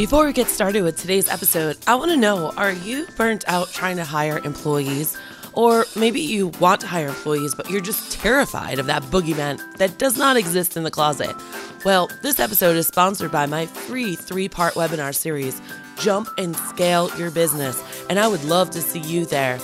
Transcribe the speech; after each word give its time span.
Before 0.00 0.24
we 0.24 0.32
get 0.32 0.46
started 0.46 0.82
with 0.82 0.96
today's 0.96 1.28
episode, 1.28 1.76
I 1.86 1.94
want 1.94 2.10
to 2.10 2.16
know 2.16 2.52
are 2.56 2.72
you 2.72 3.06
burnt 3.18 3.44
out 3.46 3.68
trying 3.68 3.98
to 3.98 4.02
hire 4.04 4.38
employees? 4.46 5.14
Or 5.52 5.84
maybe 5.94 6.22
you 6.22 6.48
want 6.58 6.80
to 6.80 6.86
hire 6.86 7.08
employees, 7.08 7.54
but 7.54 7.68
you're 7.68 7.82
just 7.82 8.10
terrified 8.10 8.78
of 8.78 8.86
that 8.86 9.02
boogeyman 9.02 9.60
that 9.76 9.98
does 9.98 10.16
not 10.16 10.38
exist 10.38 10.78
in 10.78 10.84
the 10.84 10.90
closet. 10.90 11.36
Well, 11.84 12.08
this 12.22 12.40
episode 12.40 12.76
is 12.76 12.86
sponsored 12.86 13.30
by 13.30 13.44
my 13.44 13.66
free 13.66 14.16
three 14.16 14.48
part 14.48 14.72
webinar 14.72 15.14
series, 15.14 15.60
Jump 15.98 16.30
and 16.38 16.56
Scale 16.56 17.14
Your 17.18 17.30
Business, 17.30 17.78
and 18.08 18.18
I 18.18 18.26
would 18.26 18.44
love 18.44 18.70
to 18.70 18.80
see 18.80 19.00
you 19.00 19.26
there. 19.26 19.58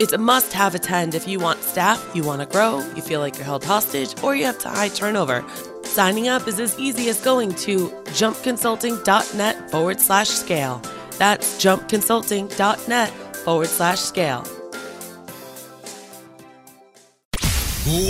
It's 0.00 0.12
a 0.12 0.18
must 0.18 0.52
have 0.52 0.74
attend 0.74 1.14
if 1.14 1.28
you 1.28 1.38
want 1.38 1.62
staff, 1.62 2.04
you 2.12 2.24
want 2.24 2.40
to 2.40 2.48
grow, 2.48 2.80
you 2.96 3.02
feel 3.02 3.20
like 3.20 3.36
you're 3.36 3.44
held 3.44 3.64
hostage, 3.64 4.20
or 4.20 4.34
you 4.34 4.46
have 4.46 4.60
high 4.60 4.88
turnover. 4.88 5.44
Signing 5.96 6.28
up 6.28 6.46
is 6.46 6.60
as 6.60 6.78
easy 6.78 7.08
as 7.08 7.18
going 7.22 7.54
to 7.54 7.88
jumpconsulting.net 8.18 9.70
forward 9.70 9.98
slash 9.98 10.28
scale. 10.28 10.82
That's 11.12 11.56
jumpconsulting.net 11.56 13.08
forward 13.36 13.68
slash 13.68 14.00
scale. 14.00 14.44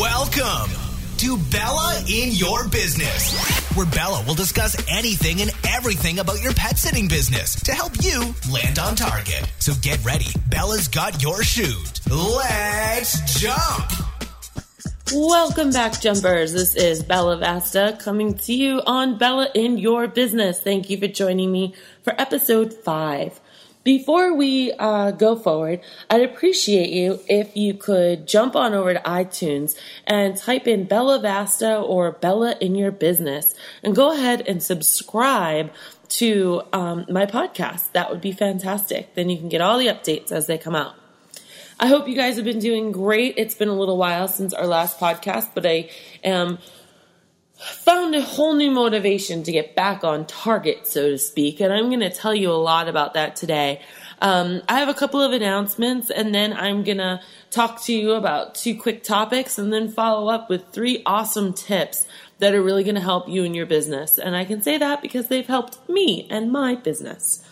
Welcome 0.00 0.72
to 1.18 1.38
Bella 1.52 2.02
in 2.10 2.32
Your 2.32 2.66
Business, 2.70 3.38
where 3.76 3.86
Bella 3.86 4.24
will 4.26 4.34
discuss 4.34 4.74
anything 4.90 5.40
and 5.40 5.52
everything 5.68 6.18
about 6.18 6.42
your 6.42 6.54
pet 6.54 6.78
sitting 6.78 7.06
business 7.06 7.54
to 7.62 7.70
help 7.70 7.92
you 8.02 8.34
land 8.52 8.80
on 8.80 8.96
target. 8.96 9.48
So 9.60 9.74
get 9.80 10.04
ready. 10.04 10.26
Bella's 10.48 10.88
got 10.88 11.22
your 11.22 11.44
chute. 11.44 12.00
Let's 12.10 13.40
jump. 13.40 14.15
Welcome 15.14 15.70
back, 15.70 16.00
jumpers. 16.00 16.52
This 16.52 16.74
is 16.74 17.04
Bella 17.04 17.36
Vasta 17.36 17.96
coming 18.00 18.34
to 18.38 18.52
you 18.52 18.82
on 18.84 19.18
Bella 19.18 19.48
in 19.54 19.78
Your 19.78 20.08
Business. 20.08 20.60
Thank 20.60 20.90
you 20.90 20.98
for 20.98 21.06
joining 21.06 21.52
me 21.52 21.74
for 22.02 22.20
episode 22.20 22.74
five. 22.74 23.40
Before 23.84 24.34
we 24.34 24.72
uh, 24.72 25.12
go 25.12 25.36
forward, 25.36 25.80
I'd 26.10 26.22
appreciate 26.22 26.90
you 26.90 27.20
if 27.28 27.56
you 27.56 27.74
could 27.74 28.26
jump 28.26 28.56
on 28.56 28.74
over 28.74 28.94
to 28.94 29.00
iTunes 29.00 29.78
and 30.08 30.36
type 30.36 30.66
in 30.66 30.86
Bella 30.86 31.20
Vasta 31.20 31.78
or 31.78 32.10
Bella 32.10 32.56
in 32.60 32.74
Your 32.74 32.90
Business 32.90 33.54
and 33.84 33.94
go 33.94 34.12
ahead 34.12 34.42
and 34.48 34.60
subscribe 34.60 35.70
to 36.08 36.62
um, 36.72 37.06
my 37.08 37.26
podcast. 37.26 37.92
That 37.92 38.10
would 38.10 38.20
be 38.20 38.32
fantastic. 38.32 39.14
Then 39.14 39.30
you 39.30 39.38
can 39.38 39.48
get 39.48 39.60
all 39.60 39.78
the 39.78 39.86
updates 39.86 40.32
as 40.32 40.48
they 40.48 40.58
come 40.58 40.74
out. 40.74 40.96
I 41.78 41.88
hope 41.88 42.08
you 42.08 42.14
guys 42.14 42.36
have 42.36 42.44
been 42.46 42.58
doing 42.58 42.90
great. 42.90 43.34
It's 43.36 43.54
been 43.54 43.68
a 43.68 43.74
little 43.74 43.98
while 43.98 44.28
since 44.28 44.54
our 44.54 44.66
last 44.66 44.98
podcast, 44.98 45.50
but 45.52 45.66
I 45.66 45.90
am 46.24 46.58
found 47.58 48.14
a 48.14 48.22
whole 48.22 48.54
new 48.54 48.70
motivation 48.70 49.42
to 49.42 49.52
get 49.52 49.74
back 49.74 50.02
on 50.02 50.26
target, 50.26 50.86
so 50.86 51.10
to 51.10 51.18
speak, 51.18 51.60
and 51.60 51.72
I'm 51.72 51.88
going 51.88 52.00
to 52.00 52.10
tell 52.10 52.34
you 52.34 52.50
a 52.50 52.56
lot 52.56 52.88
about 52.88 53.12
that 53.12 53.36
today. 53.36 53.82
Um, 54.22 54.62
I 54.70 54.78
have 54.78 54.88
a 54.88 54.94
couple 54.94 55.20
of 55.20 55.32
announcements, 55.32 56.08
and 56.08 56.34
then 56.34 56.54
I'm 56.54 56.82
going 56.82 56.96
to 56.96 57.20
talk 57.50 57.82
to 57.84 57.92
you 57.92 58.12
about 58.12 58.54
two 58.54 58.78
quick 58.78 59.02
topics, 59.02 59.58
and 59.58 59.70
then 59.70 59.90
follow 59.90 60.32
up 60.32 60.48
with 60.48 60.70
three 60.72 61.02
awesome 61.04 61.52
tips 61.52 62.06
that 62.38 62.54
are 62.54 62.62
really 62.62 62.84
going 62.84 62.94
to 62.94 63.02
help 63.02 63.28
you 63.28 63.44
in 63.44 63.52
your 63.52 63.66
business. 63.66 64.16
And 64.18 64.34
I 64.34 64.46
can 64.46 64.62
say 64.62 64.78
that 64.78 65.02
because 65.02 65.28
they've 65.28 65.46
helped 65.46 65.86
me 65.90 66.26
and 66.30 66.50
my 66.50 66.74
business. 66.74 67.42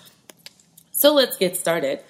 So 0.93 1.13
let's 1.13 1.37
get 1.37 1.57
started. 1.57 2.03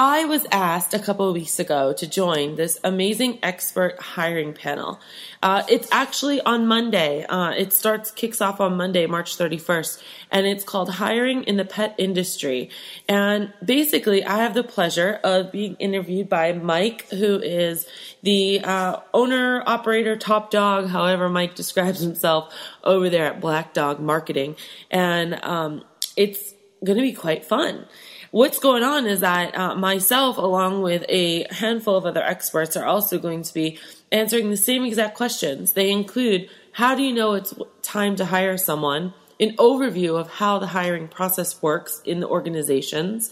I 0.00 0.26
was 0.26 0.46
asked 0.52 0.94
a 0.94 1.00
couple 1.00 1.28
of 1.28 1.34
weeks 1.34 1.58
ago 1.58 1.92
to 1.92 2.06
join 2.06 2.54
this 2.54 2.78
amazing 2.84 3.40
expert 3.42 4.00
hiring 4.00 4.52
panel. 4.52 5.00
Uh, 5.42 5.64
it's 5.68 5.88
actually 5.90 6.40
on 6.40 6.68
Monday. 6.68 7.24
Uh, 7.24 7.50
it 7.50 7.72
starts, 7.72 8.12
kicks 8.12 8.40
off 8.40 8.60
on 8.60 8.76
Monday, 8.76 9.06
March 9.06 9.36
31st, 9.36 10.00
and 10.30 10.46
it's 10.46 10.62
called 10.62 10.88
Hiring 10.88 11.42
in 11.42 11.56
the 11.56 11.64
Pet 11.64 11.96
Industry. 11.98 12.70
And 13.08 13.52
basically, 13.64 14.24
I 14.24 14.36
have 14.36 14.54
the 14.54 14.62
pleasure 14.62 15.18
of 15.24 15.50
being 15.50 15.74
interviewed 15.80 16.28
by 16.28 16.52
Mike, 16.52 17.08
who 17.08 17.40
is 17.40 17.84
the 18.22 18.60
uh, 18.60 19.00
owner, 19.12 19.64
operator, 19.66 20.14
top 20.16 20.52
dog, 20.52 20.90
however 20.90 21.28
Mike 21.28 21.56
describes 21.56 21.98
himself 21.98 22.54
over 22.84 23.10
there 23.10 23.26
at 23.26 23.40
Black 23.40 23.74
Dog 23.74 23.98
Marketing. 23.98 24.54
And 24.92 25.42
um, 25.42 25.82
it's 26.16 26.54
going 26.84 26.98
to 26.98 27.02
be 27.02 27.14
quite 27.14 27.44
fun 27.44 27.84
what's 28.30 28.58
going 28.58 28.82
on 28.82 29.06
is 29.06 29.20
that 29.20 29.56
uh, 29.56 29.74
myself, 29.74 30.36
along 30.36 30.82
with 30.82 31.04
a 31.08 31.46
handful 31.52 31.96
of 31.96 32.06
other 32.06 32.22
experts, 32.22 32.76
are 32.76 32.86
also 32.86 33.18
going 33.18 33.42
to 33.42 33.54
be 33.54 33.78
answering 34.12 34.50
the 34.50 34.56
same 34.56 34.84
exact 34.84 35.16
questions. 35.16 35.72
They 35.72 35.90
include 35.90 36.48
how 36.72 36.94
do 36.94 37.02
you 37.02 37.12
know 37.12 37.34
it's 37.34 37.54
time 37.82 38.16
to 38.16 38.26
hire 38.26 38.56
someone, 38.56 39.14
an 39.40 39.56
overview 39.56 40.18
of 40.18 40.28
how 40.30 40.58
the 40.58 40.68
hiring 40.68 41.08
process 41.08 41.60
works 41.62 42.02
in 42.04 42.20
the 42.20 42.28
organizations, 42.28 43.30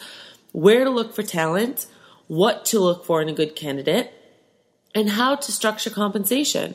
where 0.53 0.85
to 0.85 0.91
look 0.91 1.15
for 1.15 1.23
talent, 1.23 1.87
what 2.27 2.65
to 2.67 2.81
look 2.81 3.05
for 3.05 3.23
in 3.23 3.29
a 3.29 3.33
good 3.33 3.55
candidate, 3.55 4.13
and 4.95 5.11
how 5.11 5.37
to 5.37 5.53
structure 5.53 5.91
compensation. 5.91 6.75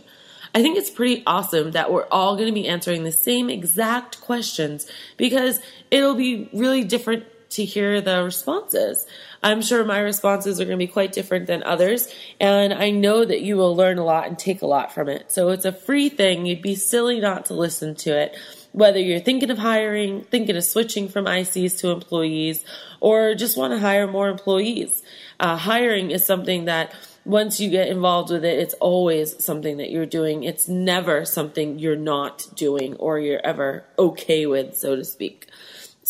I 0.54 0.62
think 0.62 0.78
it's 0.78 0.90
pretty 0.90 1.24
awesome 1.26 1.72
that 1.72 1.92
we're 1.92 2.08
all 2.12 2.36
going 2.36 2.48
to 2.48 2.54
be 2.54 2.68
answering 2.68 3.04
the 3.04 3.12
same 3.12 3.50
exact 3.50 4.20
questions 4.22 4.86
because 5.16 5.62
it'll 5.90 6.16
be 6.16 6.50
really 6.54 6.84
different 6.84 7.26
to 7.52 7.66
hear 7.66 8.02
the 8.02 8.24
responses. 8.24 9.06
I'm 9.44 9.62
sure 9.62 9.84
my 9.84 10.00
responses 10.00 10.60
are 10.60 10.66
going 10.66 10.78
to 10.78 10.86
be 10.86 10.92
quite 10.92 11.12
different 11.12 11.48
than 11.48 11.64
others, 11.64 12.14
and 12.40 12.74
I 12.74 12.92
know 12.92 13.26
that 13.26 13.42
you 13.42 13.58
will 13.58 13.76
learn 13.76 13.98
a 13.98 14.06
lot 14.06 14.28
and 14.28 14.38
take 14.38 14.62
a 14.62 14.68
lot 14.68 14.94
from 14.94 15.10
it. 15.10 15.32
So 15.32 15.50
it's 15.50 15.66
a 15.66 15.72
free 15.72 16.10
thing. 16.10 16.46
You'd 16.46 16.62
be 16.62 16.76
silly 16.76 17.20
not 17.20 17.46
to 17.46 17.54
listen 17.54 17.96
to 17.96 18.18
it. 18.18 18.38
Whether 18.72 19.00
you're 19.00 19.20
thinking 19.20 19.50
of 19.50 19.58
hiring, 19.58 20.24
thinking 20.24 20.56
of 20.56 20.64
switching 20.64 21.10
from 21.10 21.26
ICs 21.26 21.80
to 21.80 21.90
employees, 21.90 22.64
or 23.00 23.36
just 23.36 23.58
want 23.58 23.74
to 23.74 23.80
hire 23.80 24.08
more 24.08 24.30
employees. 24.30 25.02
Uh, 25.40 25.58
hiring 25.58 26.12
is 26.12 26.26
something 26.26 26.66
that 26.66 26.94
once 27.26 27.60
you 27.60 27.70
get 27.70 27.88
involved 27.88 28.32
with 28.32 28.44
it, 28.44 28.60
it's 28.60 28.74
always 28.76 29.44
something 29.44 29.78
that 29.78 29.92
you're 29.92 30.06
doing. 30.06 30.44
It's 30.44 30.68
never 30.68 31.26
something 31.26 31.78
you're 31.78 31.96
not 31.96 32.48
doing 32.56 32.96
or 32.96 33.20
you're 33.20 33.46
ever 33.46 33.86
okay 33.98 34.46
with, 34.46 34.76
so 34.76 34.96
to 34.96 35.06
speak. 35.06 35.48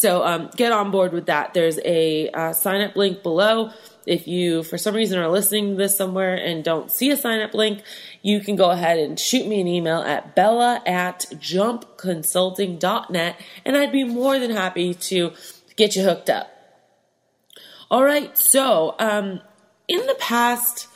So 0.01 0.25
um, 0.25 0.49
get 0.55 0.71
on 0.71 0.89
board 0.89 1.13
with 1.13 1.27
that. 1.27 1.53
There's 1.53 1.77
a 1.85 2.31
uh, 2.31 2.53
sign 2.53 2.81
up 2.81 2.95
link 2.95 3.21
below. 3.21 3.69
If 4.07 4.27
you, 4.27 4.63
for 4.63 4.79
some 4.79 4.95
reason, 4.95 5.19
are 5.19 5.29
listening 5.29 5.69
to 5.69 5.75
this 5.75 5.95
somewhere 5.95 6.33
and 6.33 6.63
don't 6.63 6.89
see 6.89 7.11
a 7.11 7.15
sign 7.15 7.39
up 7.39 7.53
link, 7.53 7.83
you 8.23 8.39
can 8.39 8.55
go 8.55 8.71
ahead 8.71 8.97
and 8.97 9.19
shoot 9.19 9.45
me 9.45 9.61
an 9.61 9.67
email 9.67 10.01
at 10.01 10.35
bella 10.35 10.81
at 10.87 11.27
jumpconsulting.net 11.33 13.39
and 13.63 13.77
I'd 13.77 13.91
be 13.91 14.03
more 14.03 14.39
than 14.39 14.49
happy 14.49 14.95
to 14.95 15.33
get 15.75 15.95
you 15.95 16.01
hooked 16.01 16.31
up. 16.31 16.49
All 17.91 18.03
right, 18.03 18.35
so 18.35 18.95
um, 18.97 19.39
in 19.87 20.07
the 20.07 20.15
past, 20.15 20.87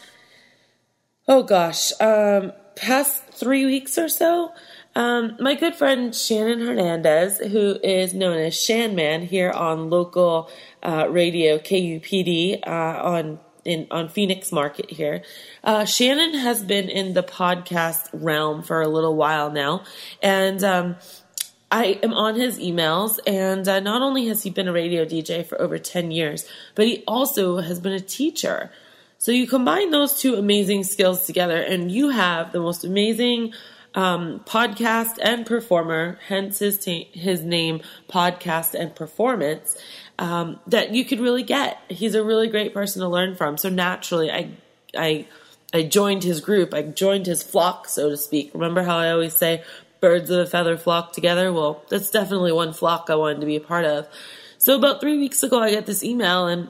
oh 1.28 1.44
gosh, 1.44 1.92
um, 2.02 2.54
past 2.76 3.24
three 3.28 3.66
weeks 3.66 4.00
or 4.00 4.10
so, 4.10 4.52
um, 4.96 5.36
my 5.40 5.56
good 5.56 5.76
friend 5.76 6.16
Shannon 6.16 6.66
Hernandez, 6.66 7.40
who 7.40 7.78
is 7.84 8.14
known 8.14 8.38
as 8.38 8.60
Shan 8.60 8.96
Man 8.96 9.24
here 9.24 9.52
on 9.52 9.90
local 9.90 10.50
uh, 10.82 11.08
radio 11.10 11.58
KUPD 11.58 12.66
uh, 12.66 12.70
on 12.70 13.40
in 13.66 13.88
on 13.92 14.08
Phoenix 14.08 14.54
Market 14.54 14.90
here. 14.92 15.24
Uh, 15.64 15.84
Shannon 15.84 16.36
has 16.36 16.64
been 16.64 16.88
in 16.88 17.14
the 17.14 17.24
podcast 17.24 18.10
realm 18.14 18.62
for 18.64 18.82
a 18.82 18.88
little 18.88 19.16
while 19.16 19.52
now, 19.52 19.84
and 20.22 20.64
um, 20.64 20.96
I 21.70 22.00
am 22.02 22.14
on 22.14 22.36
his 22.36 22.58
emails. 22.58 23.20
And 23.28 23.68
uh, 23.68 23.82
not 23.82 24.02
only 24.02 24.28
has 24.28 24.44
he 24.44 24.50
been 24.50 24.70
a 24.70 24.74
radio 24.74 25.04
DJ 25.04 25.46
for 25.46 25.60
over 25.60 25.78
ten 25.78 26.12
years, 26.12 26.48
but 26.74 26.88
he 26.88 27.04
also 27.06 27.58
has 27.58 27.82
been 27.82 27.94
a 27.94 28.00
teacher. 28.00 28.72
So 29.18 29.32
you 29.32 29.48
combine 29.48 29.92
those 29.92 30.20
two 30.20 30.36
amazing 30.36 30.86
skills 30.86 31.26
together, 31.26 31.58
and 31.58 31.92
you 31.92 32.10
have 32.10 32.54
the 32.54 32.62
most 32.62 32.86
amazing 32.86 33.54
um, 33.96 34.42
podcast 34.46 35.18
and 35.22 35.46
performer, 35.46 36.20
hence 36.28 36.60
his 36.60 36.84
his 36.86 37.42
name, 37.42 37.82
podcast 38.10 38.74
and 38.74 38.94
performance. 38.94 39.78
Um, 40.20 40.60
that 40.68 40.94
you 40.94 41.04
could 41.04 41.20
really 41.20 41.44
get. 41.44 41.80
He's 41.90 42.16
a 42.16 42.24
really 42.24 42.48
great 42.48 42.74
person 42.74 43.02
to 43.02 43.08
learn 43.08 43.36
from. 43.36 43.58
So 43.58 43.70
naturally, 43.70 44.32
I 44.32 44.52
I 44.98 45.28
I 45.74 45.84
joined 45.84 46.24
his 46.24 46.42
group. 46.42 46.74
I 46.74 46.84
joined 46.84 47.26
his 47.26 47.42
flock, 47.42 47.88
so 47.88 48.10
to 48.10 48.18
speak. 48.18 48.52
Remember 48.54 48.84
how 48.84 48.98
I 48.98 49.12
always 49.12 49.36
say 49.36 49.64
birds 50.00 50.30
of 50.30 50.40
a 50.40 50.46
feather 50.46 50.78
flock 50.78 51.14
together? 51.14 51.52
Well, 51.52 51.84
that's 51.90 52.12
definitely 52.12 52.52
one 52.52 52.74
flock 52.74 53.10
I 53.10 53.16
wanted 53.16 53.40
to 53.42 53.48
be 53.48 53.56
a 53.56 53.62
part 53.62 53.86
of. 53.86 54.08
So 54.58 54.76
about 54.76 55.00
three 55.00 55.18
weeks 55.18 55.44
ago, 55.44 55.60
I 55.60 55.74
got 55.74 55.86
this 55.86 56.04
email 56.04 56.48
and 56.48 56.70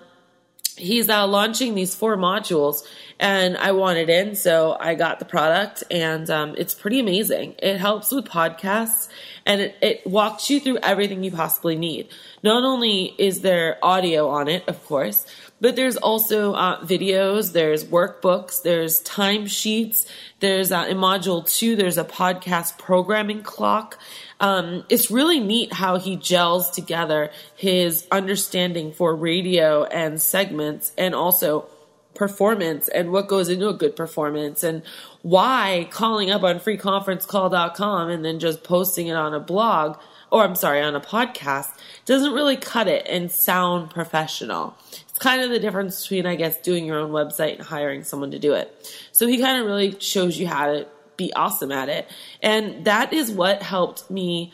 he's 0.76 1.10
uh, 1.10 1.28
launching 1.28 1.76
these 1.76 1.96
four 1.96 2.18
modules 2.18 2.84
and 3.20 3.58
I 3.58 3.72
wanted 3.72 4.10
in, 4.10 4.36
so 4.36 4.76
I 4.80 4.96
got 4.96 5.20
the 5.20 5.26
product, 5.26 5.84
and 5.90 6.30
um, 6.30 6.56
it's 6.58 6.74
pretty 6.74 7.00
amazing. 7.00 7.56
It 7.60 7.78
helps 7.78 8.12
with 8.12 8.26
podcasts, 8.26 9.08
and 9.46 9.62
it, 9.62 9.78
it 9.82 10.08
walks 10.08 10.50
you 10.50 10.60
through 10.60 10.80
everything 10.80 11.24
you 11.24 11.32
possibly 11.32 11.78
need. 11.78 12.10
Not 12.44 12.66
only 12.66 13.16
is 13.18 13.40
there 13.40 13.78
audio 13.82 14.28
on 14.28 14.50
it, 14.50 14.68
of 14.68 14.86
course, 14.86 15.26
but 15.62 15.78
there's 15.78 15.96
also 15.96 16.54
uh, 16.54 16.82
videos, 16.84 17.54
there's 17.54 17.86
workbooks, 17.86 18.62
there's 18.62 19.02
timesheets, 19.04 20.06
there's 20.42 20.74
uh, 20.74 20.86
in 20.90 20.98
module 20.98 21.50
two, 21.50 21.78
there's 21.78 21.98
a 21.98 22.04
podcast 22.04 22.78
programming 22.78 23.44
clock. 23.44 23.98
Um, 24.40 24.84
it's 24.90 25.10
really 25.10 25.40
neat 25.40 25.74
how 25.74 25.98
he 25.98 26.16
gels 26.18 26.70
together 26.72 27.32
his 27.56 28.06
understanding 28.12 28.92
for 28.92 29.16
radio 29.16 29.86
and 29.86 30.22
segments 30.22 30.92
and 30.98 31.16
also 31.16 31.68
performance 32.14 32.88
and 32.88 33.12
what 33.12 33.28
goes 33.28 33.50
into 33.50 33.68
a 33.68 33.74
good 33.74 33.96
performance 33.96 34.64
and 34.64 34.82
why 35.22 35.88
calling 35.92 36.32
up 36.32 36.44
on 36.44 36.60
freeconferencecall.com 36.60 38.10
and 38.10 38.24
then 38.24 38.40
just 38.40 38.64
posting 38.64 39.08
it 39.08 39.16
on 39.16 39.34
a 39.34 39.40
blog 39.40 39.98
or 40.32 40.44
I'm 40.44 40.56
sorry, 40.56 40.82
on 40.82 40.96
a 40.96 41.00
podcast 41.00 41.70
doesn't 42.06 42.34
really 42.34 42.58
cut 42.58 42.88
it 42.88 43.08
and 43.08 43.32
sound 43.32 43.90
professional. 43.90 44.76
It's 44.92 45.18
kind 45.18 45.42
of 45.42 45.50
the 45.50 45.60
difference 45.60 46.02
between, 46.02 46.26
I 46.26 46.36
guess, 46.36 46.60
doing 46.60 46.86
your 46.86 47.00
own 47.00 47.12
website 47.12 47.56
and 47.56 47.64
hiring 47.64 48.04
someone 48.04 48.32
to 48.32 48.40
do 48.40 48.54
it. 48.54 48.92
So 49.12 49.28
he 49.28 49.38
kind 49.38 49.62
of 49.62 49.66
really 49.66 49.98
shows 50.00 50.38
you 50.38 50.48
how 50.48 50.66
to 50.66 50.88
be 51.18 51.34
awesome 51.34 51.72
at 51.72 51.90
it. 51.90 52.08
And 52.42 52.86
that 52.86 53.14
is 53.14 53.32
what 53.32 53.62
helped 53.62 54.10
me 54.10 54.54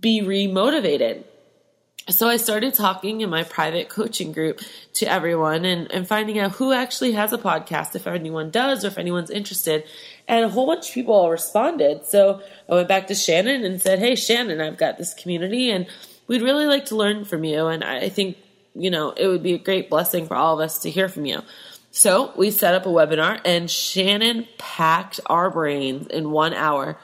be 0.00 0.22
remotivated. 0.22 1.24
So 2.08 2.26
I 2.26 2.38
started 2.38 2.72
talking 2.72 3.20
in 3.20 3.28
my 3.28 3.42
private 3.42 3.90
coaching 3.90 4.32
group 4.32 4.60
to 4.94 5.06
everyone 5.06 5.66
and, 5.66 5.92
and 5.92 6.08
finding 6.08 6.38
out 6.38 6.52
who 6.52 6.72
actually 6.72 7.12
has 7.12 7.34
a 7.34 7.38
podcast, 7.38 7.94
if 7.94 8.06
anyone 8.06 8.50
does, 8.50 8.82
or 8.82 8.88
if 8.88 8.96
anyone's 8.96 9.30
interested. 9.30 9.84
And 10.26 10.44
a 10.44 10.48
whole 10.48 10.66
bunch 10.66 10.88
of 10.88 10.94
people 10.94 11.28
responded. 11.28 12.06
So 12.06 12.40
I 12.68 12.74
went 12.76 12.88
back 12.88 13.08
to 13.08 13.14
Shannon 13.14 13.62
and 13.62 13.80
said, 13.80 13.98
Hey, 13.98 14.14
Shannon, 14.14 14.62
I've 14.62 14.78
got 14.78 14.96
this 14.96 15.12
community 15.12 15.70
and 15.70 15.86
we'd 16.28 16.42
really 16.42 16.64
like 16.64 16.86
to 16.86 16.96
learn 16.96 17.26
from 17.26 17.44
you. 17.44 17.66
And 17.66 17.84
I 17.84 18.08
think, 18.08 18.38
you 18.74 18.90
know, 18.90 19.10
it 19.10 19.26
would 19.26 19.42
be 19.42 19.54
a 19.54 19.58
great 19.58 19.90
blessing 19.90 20.26
for 20.26 20.34
all 20.34 20.58
of 20.58 20.64
us 20.64 20.78
to 20.80 20.90
hear 20.90 21.10
from 21.10 21.26
you. 21.26 21.42
So 21.98 22.32
we 22.36 22.52
set 22.52 22.74
up 22.74 22.86
a 22.86 22.90
webinar 22.90 23.40
and 23.44 23.68
Shannon 23.68 24.46
packed 24.56 25.18
our 25.26 25.50
brains 25.50 26.06
in 26.06 26.30
one 26.30 26.54
hour. 26.54 26.96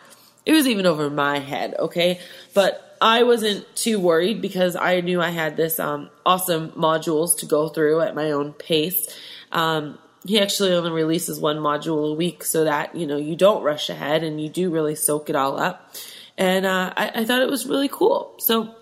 It 0.46 0.52
was 0.52 0.69
even 0.69 0.87
over 0.87 1.11
my 1.11 1.41
head, 1.41 1.75
okay? 1.81 2.20
But 2.55 2.96
I 3.00 3.25
wasn't 3.25 3.67
too 3.75 3.99
worried 3.99 4.41
because 4.41 4.76
I 4.76 5.00
knew 5.00 5.20
I 5.20 5.31
had 5.31 5.56
this 5.56 5.81
um, 5.81 6.11
awesome 6.25 6.70
modules 6.76 7.37
to 7.38 7.46
go 7.46 7.69
through 7.69 8.02
at 8.02 8.14
my 8.14 8.31
own 8.31 8.52
pace. 8.52 9.12
Um, 9.50 9.99
he 10.25 10.41
actually 10.41 10.73
only 10.73 10.93
releases 10.93 11.40
one 11.40 11.56
module 11.56 12.12
a 12.12 12.14
week 12.14 12.44
so 12.44 12.62
that 12.62 12.94
you 12.94 13.08
know 13.08 13.17
you 13.17 13.35
don't 13.35 13.64
rush 13.64 13.90
ahead 13.90 14.23
and 14.23 14.40
you 14.40 14.49
do 14.49 14.70
really 14.70 14.94
soak 14.94 15.29
it 15.29 15.35
all 15.35 15.58
up. 15.58 15.93
And 16.38 16.64
uh, 16.64 16.93
I, 16.97 17.11
I 17.17 17.25
thought 17.25 17.43
it 17.43 17.50
was 17.50 17.67
really 17.67 17.88
cool. 17.88 18.37
So 18.38 18.73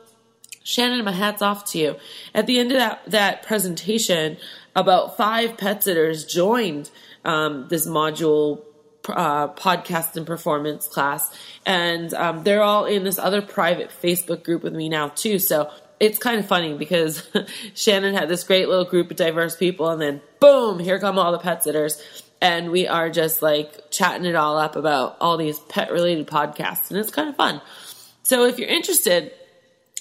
Shannon, 0.64 1.04
my 1.04 1.12
hat's 1.12 1.42
off 1.42 1.70
to 1.72 1.78
you. 1.78 1.96
At 2.34 2.46
the 2.46 2.58
end 2.58 2.72
of 2.72 2.78
that 2.78 3.02
that 3.06 3.42
presentation, 3.42 4.36
about 4.74 5.16
five 5.16 5.56
pet 5.56 5.82
sitters 5.84 6.24
joined 6.24 6.90
um, 7.24 7.66
this 7.68 7.86
module 7.86 8.62
uh, 9.08 9.48
podcast 9.48 10.16
and 10.16 10.26
performance 10.26 10.86
class, 10.86 11.34
and 11.66 12.14
um, 12.14 12.44
they're 12.44 12.62
all 12.62 12.84
in 12.84 13.04
this 13.04 13.18
other 13.18 13.42
private 13.42 13.90
Facebook 14.02 14.44
group 14.44 14.62
with 14.62 14.74
me 14.74 14.88
now 14.88 15.08
too. 15.08 15.38
So 15.38 15.70
it's 16.00 16.18
kind 16.18 16.38
of 16.38 16.46
funny 16.46 16.74
because 16.74 17.28
Shannon 17.74 18.14
had 18.14 18.28
this 18.28 18.44
great 18.44 18.68
little 18.68 18.84
group 18.84 19.10
of 19.10 19.16
diverse 19.16 19.56
people, 19.56 19.88
and 19.90 20.00
then 20.00 20.20
boom, 20.40 20.78
here 20.78 20.98
come 20.98 21.18
all 21.18 21.32
the 21.32 21.38
pet 21.38 21.64
sitters. 21.64 22.02
And 22.40 22.72
we 22.72 22.88
are 22.88 23.08
just 23.08 23.40
like 23.40 23.92
chatting 23.92 24.26
it 24.26 24.34
all 24.34 24.58
up 24.58 24.74
about 24.74 25.16
all 25.20 25.36
these 25.36 25.60
pet 25.60 25.92
related 25.92 26.26
podcasts, 26.26 26.90
and 26.90 26.98
it's 26.98 27.12
kind 27.12 27.28
of 27.28 27.36
fun. 27.36 27.60
So 28.24 28.46
if 28.46 28.58
you're 28.58 28.68
interested, 28.68 29.32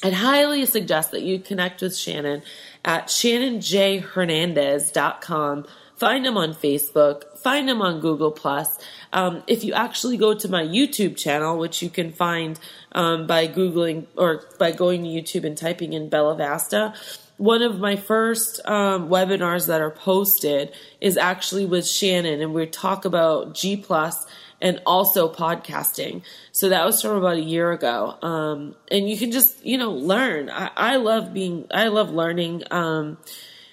I'd 0.04 0.14
highly 0.14 0.66
suggest 0.66 1.12
that 1.12 1.22
you 1.22 1.38
connect 1.40 1.82
with 1.82 1.96
Shannon 1.96 2.42
at 2.84 3.06
shannonjhernandez.com. 3.08 5.66
Find 5.96 6.26
him 6.26 6.38
on 6.38 6.56
Facebook, 6.56 7.38
find 7.38 7.70
him 7.70 7.84
on 7.84 8.00
Google 8.00 8.32
Plus. 8.32 8.80
Um, 9.14 9.44
if 9.46 9.64
you 9.64 9.74
actually 9.74 10.18
go 10.18 10.34
to 10.34 10.48
my 10.48 10.64
YouTube 10.64 11.16
channel, 11.16 11.60
which 11.60 11.84
you 11.84 11.92
can 11.92 12.12
find 12.12 12.60
um, 12.94 13.28
by 13.28 13.48
Googling 13.48 14.08
or 14.18 14.44
by 14.58 14.72
going 14.72 15.04
to 15.04 15.10
YouTube 15.10 15.44
and 15.44 15.56
typing 15.56 15.94
in 15.94 16.10
Bella 16.10 16.36
Vasta, 16.36 16.96
one 17.38 17.62
of 17.62 17.80
my 17.80 17.96
first 17.96 18.60
um, 18.66 19.10
webinars 19.10 19.68
that 19.68 19.82
are 19.82 19.92
posted 19.92 20.74
is 21.00 21.16
actually 21.18 21.68
with 21.68 21.88
Shannon, 21.88 22.42
and 22.42 22.56
we 22.56 22.66
talk 22.66 23.06
about 23.06 23.54
G 23.54 23.78
Plus 23.78 24.26
and 24.62 24.82
also 24.86 25.32
podcasting. 25.34 26.22
So 26.52 26.70
that 26.70 26.86
was 26.86 27.02
from 27.02 27.18
about 27.18 27.38
a 27.38 27.42
year 27.42 27.72
ago. 27.72 28.18
Um, 28.22 28.76
and 28.92 29.10
you 29.10 29.18
can 29.18 29.32
just, 29.32 29.66
you 29.66 29.78
know, 29.78 29.92
learn. 29.92 30.50
I, 30.50 30.70
I 30.76 30.96
love 30.98 31.34
being, 31.34 31.66
I 31.74 31.88
love 31.88 32.12
learning. 32.12 32.64
Um, 32.70 33.18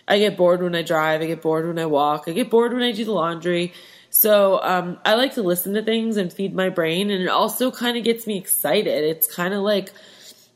I 0.08 0.18
get 0.18 0.38
bored 0.38 0.62
when 0.62 0.74
I 0.74 0.82
drive. 0.82 1.20
I 1.20 1.26
get 1.26 1.42
bored 1.42 1.66
when 1.66 1.78
I 1.78 1.86
walk. 1.86 2.24
I 2.26 2.32
get 2.32 2.48
bored 2.48 2.72
when 2.72 2.82
I 2.82 2.92
do 2.92 3.04
the 3.04 3.12
laundry. 3.12 3.74
So 4.10 4.60
um, 4.62 4.98
I 5.04 5.14
like 5.14 5.34
to 5.34 5.42
listen 5.42 5.74
to 5.74 5.82
things 5.82 6.16
and 6.16 6.32
feed 6.32 6.54
my 6.54 6.70
brain, 6.70 7.10
and 7.10 7.22
it 7.22 7.28
also 7.28 7.70
kind 7.70 7.98
of 7.98 8.04
gets 8.04 8.26
me 8.26 8.38
excited. 8.38 9.04
It's 9.04 9.32
kind 9.32 9.52
of 9.52 9.60
like 9.60 9.92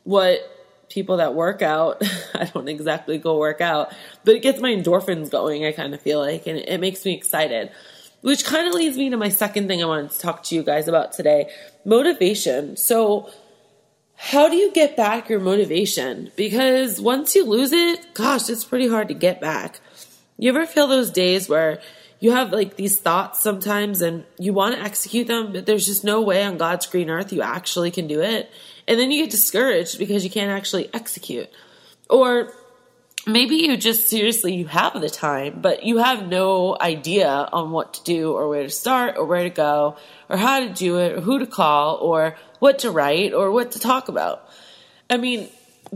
what 0.03 0.39
people 0.89 1.17
that 1.17 1.35
work 1.35 1.61
out. 1.61 2.01
I 2.33 2.45
don't 2.45 2.67
exactly 2.67 3.19
go 3.19 3.37
work 3.37 3.61
out, 3.61 3.93
but 4.25 4.35
it 4.35 4.41
gets 4.41 4.59
my 4.59 4.71
endorphins 4.71 5.29
going. 5.29 5.65
I 5.65 5.71
kind 5.71 5.93
of 5.93 6.01
feel 6.01 6.19
like, 6.19 6.47
and 6.47 6.57
it 6.57 6.79
makes 6.79 7.05
me 7.05 7.13
excited. 7.13 7.71
Which 8.23 8.45
kind 8.45 8.69
of 8.69 8.73
leads 8.73 8.97
me 8.97 9.09
to 9.09 9.17
my 9.17 9.27
second 9.27 9.67
thing 9.67 9.83
I 9.83 9.85
wanted 9.85 10.11
to 10.11 10.19
talk 10.19 10.43
to 10.43 10.55
you 10.55 10.63
guys 10.63 10.87
about 10.87 11.11
today 11.11 11.51
motivation. 11.83 12.77
So, 12.77 13.29
how 14.15 14.47
do 14.47 14.55
you 14.55 14.71
get 14.71 14.95
back 14.95 15.27
your 15.27 15.41
motivation? 15.41 16.31
Because 16.37 17.01
once 17.01 17.35
you 17.35 17.45
lose 17.45 17.73
it, 17.73 18.13
gosh, 18.13 18.49
it's 18.49 18.63
pretty 18.63 18.87
hard 18.87 19.09
to 19.09 19.13
get 19.13 19.41
back. 19.41 19.81
You 20.37 20.47
ever 20.49 20.65
feel 20.65 20.87
those 20.87 21.11
days 21.11 21.49
where 21.49 21.81
you 22.21 22.31
have 22.31 22.53
like 22.53 22.77
these 22.77 22.97
thoughts 22.97 23.41
sometimes 23.41 24.01
and 24.01 24.23
you 24.39 24.53
want 24.53 24.75
to 24.75 24.81
execute 24.81 25.27
them, 25.27 25.51
but 25.51 25.65
there's 25.65 25.85
just 25.85 26.05
no 26.05 26.21
way 26.21 26.45
on 26.45 26.57
God's 26.57 26.85
green 26.85 27.09
earth 27.09 27.33
you 27.33 27.41
actually 27.41 27.91
can 27.91 28.07
do 28.07 28.21
it? 28.21 28.49
And 28.87 28.97
then 28.97 29.11
you 29.11 29.21
get 29.21 29.31
discouraged 29.31 29.99
because 29.99 30.23
you 30.23 30.29
can't 30.29 30.49
actually 30.49 30.89
execute. 30.93 31.49
Or 32.09 32.53
maybe 33.25 33.55
you 33.55 33.77
just 33.77 34.09
seriously 34.09 34.53
you 34.53 34.67
have 34.67 34.99
the 34.99 35.09
time 35.09 35.59
but 35.61 35.83
you 35.83 35.97
have 35.97 36.27
no 36.27 36.75
idea 36.79 37.29
on 37.53 37.71
what 37.71 37.93
to 37.93 38.03
do 38.03 38.33
or 38.33 38.49
where 38.49 38.63
to 38.63 38.69
start 38.69 39.15
or 39.17 39.25
where 39.25 39.43
to 39.43 39.49
go 39.49 39.95
or 40.29 40.37
how 40.37 40.59
to 40.59 40.69
do 40.69 40.97
it 40.99 41.13
or 41.13 41.21
who 41.21 41.39
to 41.39 41.47
call 41.47 41.95
or 41.97 42.35
what 42.59 42.79
to 42.79 42.91
write 42.91 43.33
or 43.33 43.51
what 43.51 43.71
to 43.71 43.79
talk 43.79 44.07
about. 44.07 44.47
I 45.09 45.17
mean 45.17 45.49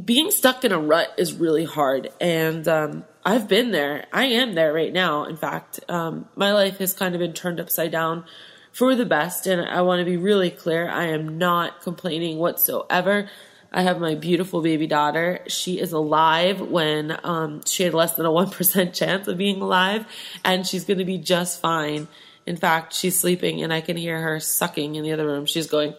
being 0.03 0.31
stuck 0.31 0.63
in 0.63 0.71
a 0.71 0.79
rut 0.79 1.09
is 1.18 1.33
really 1.33 1.65
hard 1.65 2.12
and 2.21 2.68
um, 2.68 3.03
i've 3.25 3.47
been 3.47 3.71
there. 3.71 4.06
I 4.13 4.25
am 4.25 4.56
there 4.56 4.71
right 4.71 4.94
now. 4.94 5.25
In 5.25 5.35
fact 5.35 5.80
um, 5.89 6.27
my 6.35 6.53
life 6.53 6.77
has 6.77 6.94
kind 6.94 7.13
of 7.13 7.19
been 7.19 7.33
turned 7.33 7.59
upside 7.59 7.91
down 7.91 8.25
for 8.71 8.94
the 8.94 9.06
best 9.06 9.47
and 9.47 9.59
i 9.62 9.81
want 9.81 10.00
to 10.00 10.06
be 10.06 10.18
really 10.18 10.51
clear 10.51 10.88
i 10.88 11.06
am 11.06 11.39
not 11.39 11.81
complaining 11.81 12.38
whatsoever 12.38 13.27
I 13.72 13.81
have 13.81 14.00
my 14.00 14.16
beautiful 14.16 14.62
baby 14.62 14.88
daughter. 14.88 15.40
She 15.48 15.80
is 15.80 15.92
alive 15.92 16.62
when 16.62 17.18
um, 17.24 17.62
she 17.66 17.84
had 17.84 17.94
less 17.94 18.16
than 18.16 18.26
a 18.26 18.30
1% 18.30 18.94
chance 18.94 19.28
of 19.28 19.38
being 19.38 19.62
alive, 19.62 20.06
and 20.44 20.66
she's 20.66 20.86
going 20.86 21.00
to 21.00 21.06
be 21.06 21.18
just 21.18 21.59
fine. 21.59 22.07
In 22.45 22.56
fact, 22.56 22.94
she's 22.94 23.19
sleeping, 23.19 23.62
and 23.62 23.74
I 23.74 23.81
can 23.81 23.97
hear 23.97 24.21
her 24.21 24.40
sucking 24.40 24.95
in 24.95 25.04
the 25.04 25.12
other 25.12 25.26
room. 25.26 25.45
She's 25.45 25.68
going, 25.68 25.95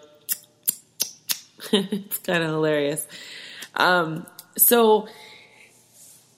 it's 1.73 2.19
kind 2.19 2.43
of 2.43 2.51
hilarious. 2.51 3.07
Um, 3.75 4.27
so, 4.57 5.09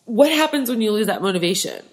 what 0.05 0.33
happens 0.33 0.69
when 0.69 0.81
you 0.81 0.91
lose 0.91 1.07
that 1.07 1.23
motivation? 1.23 1.85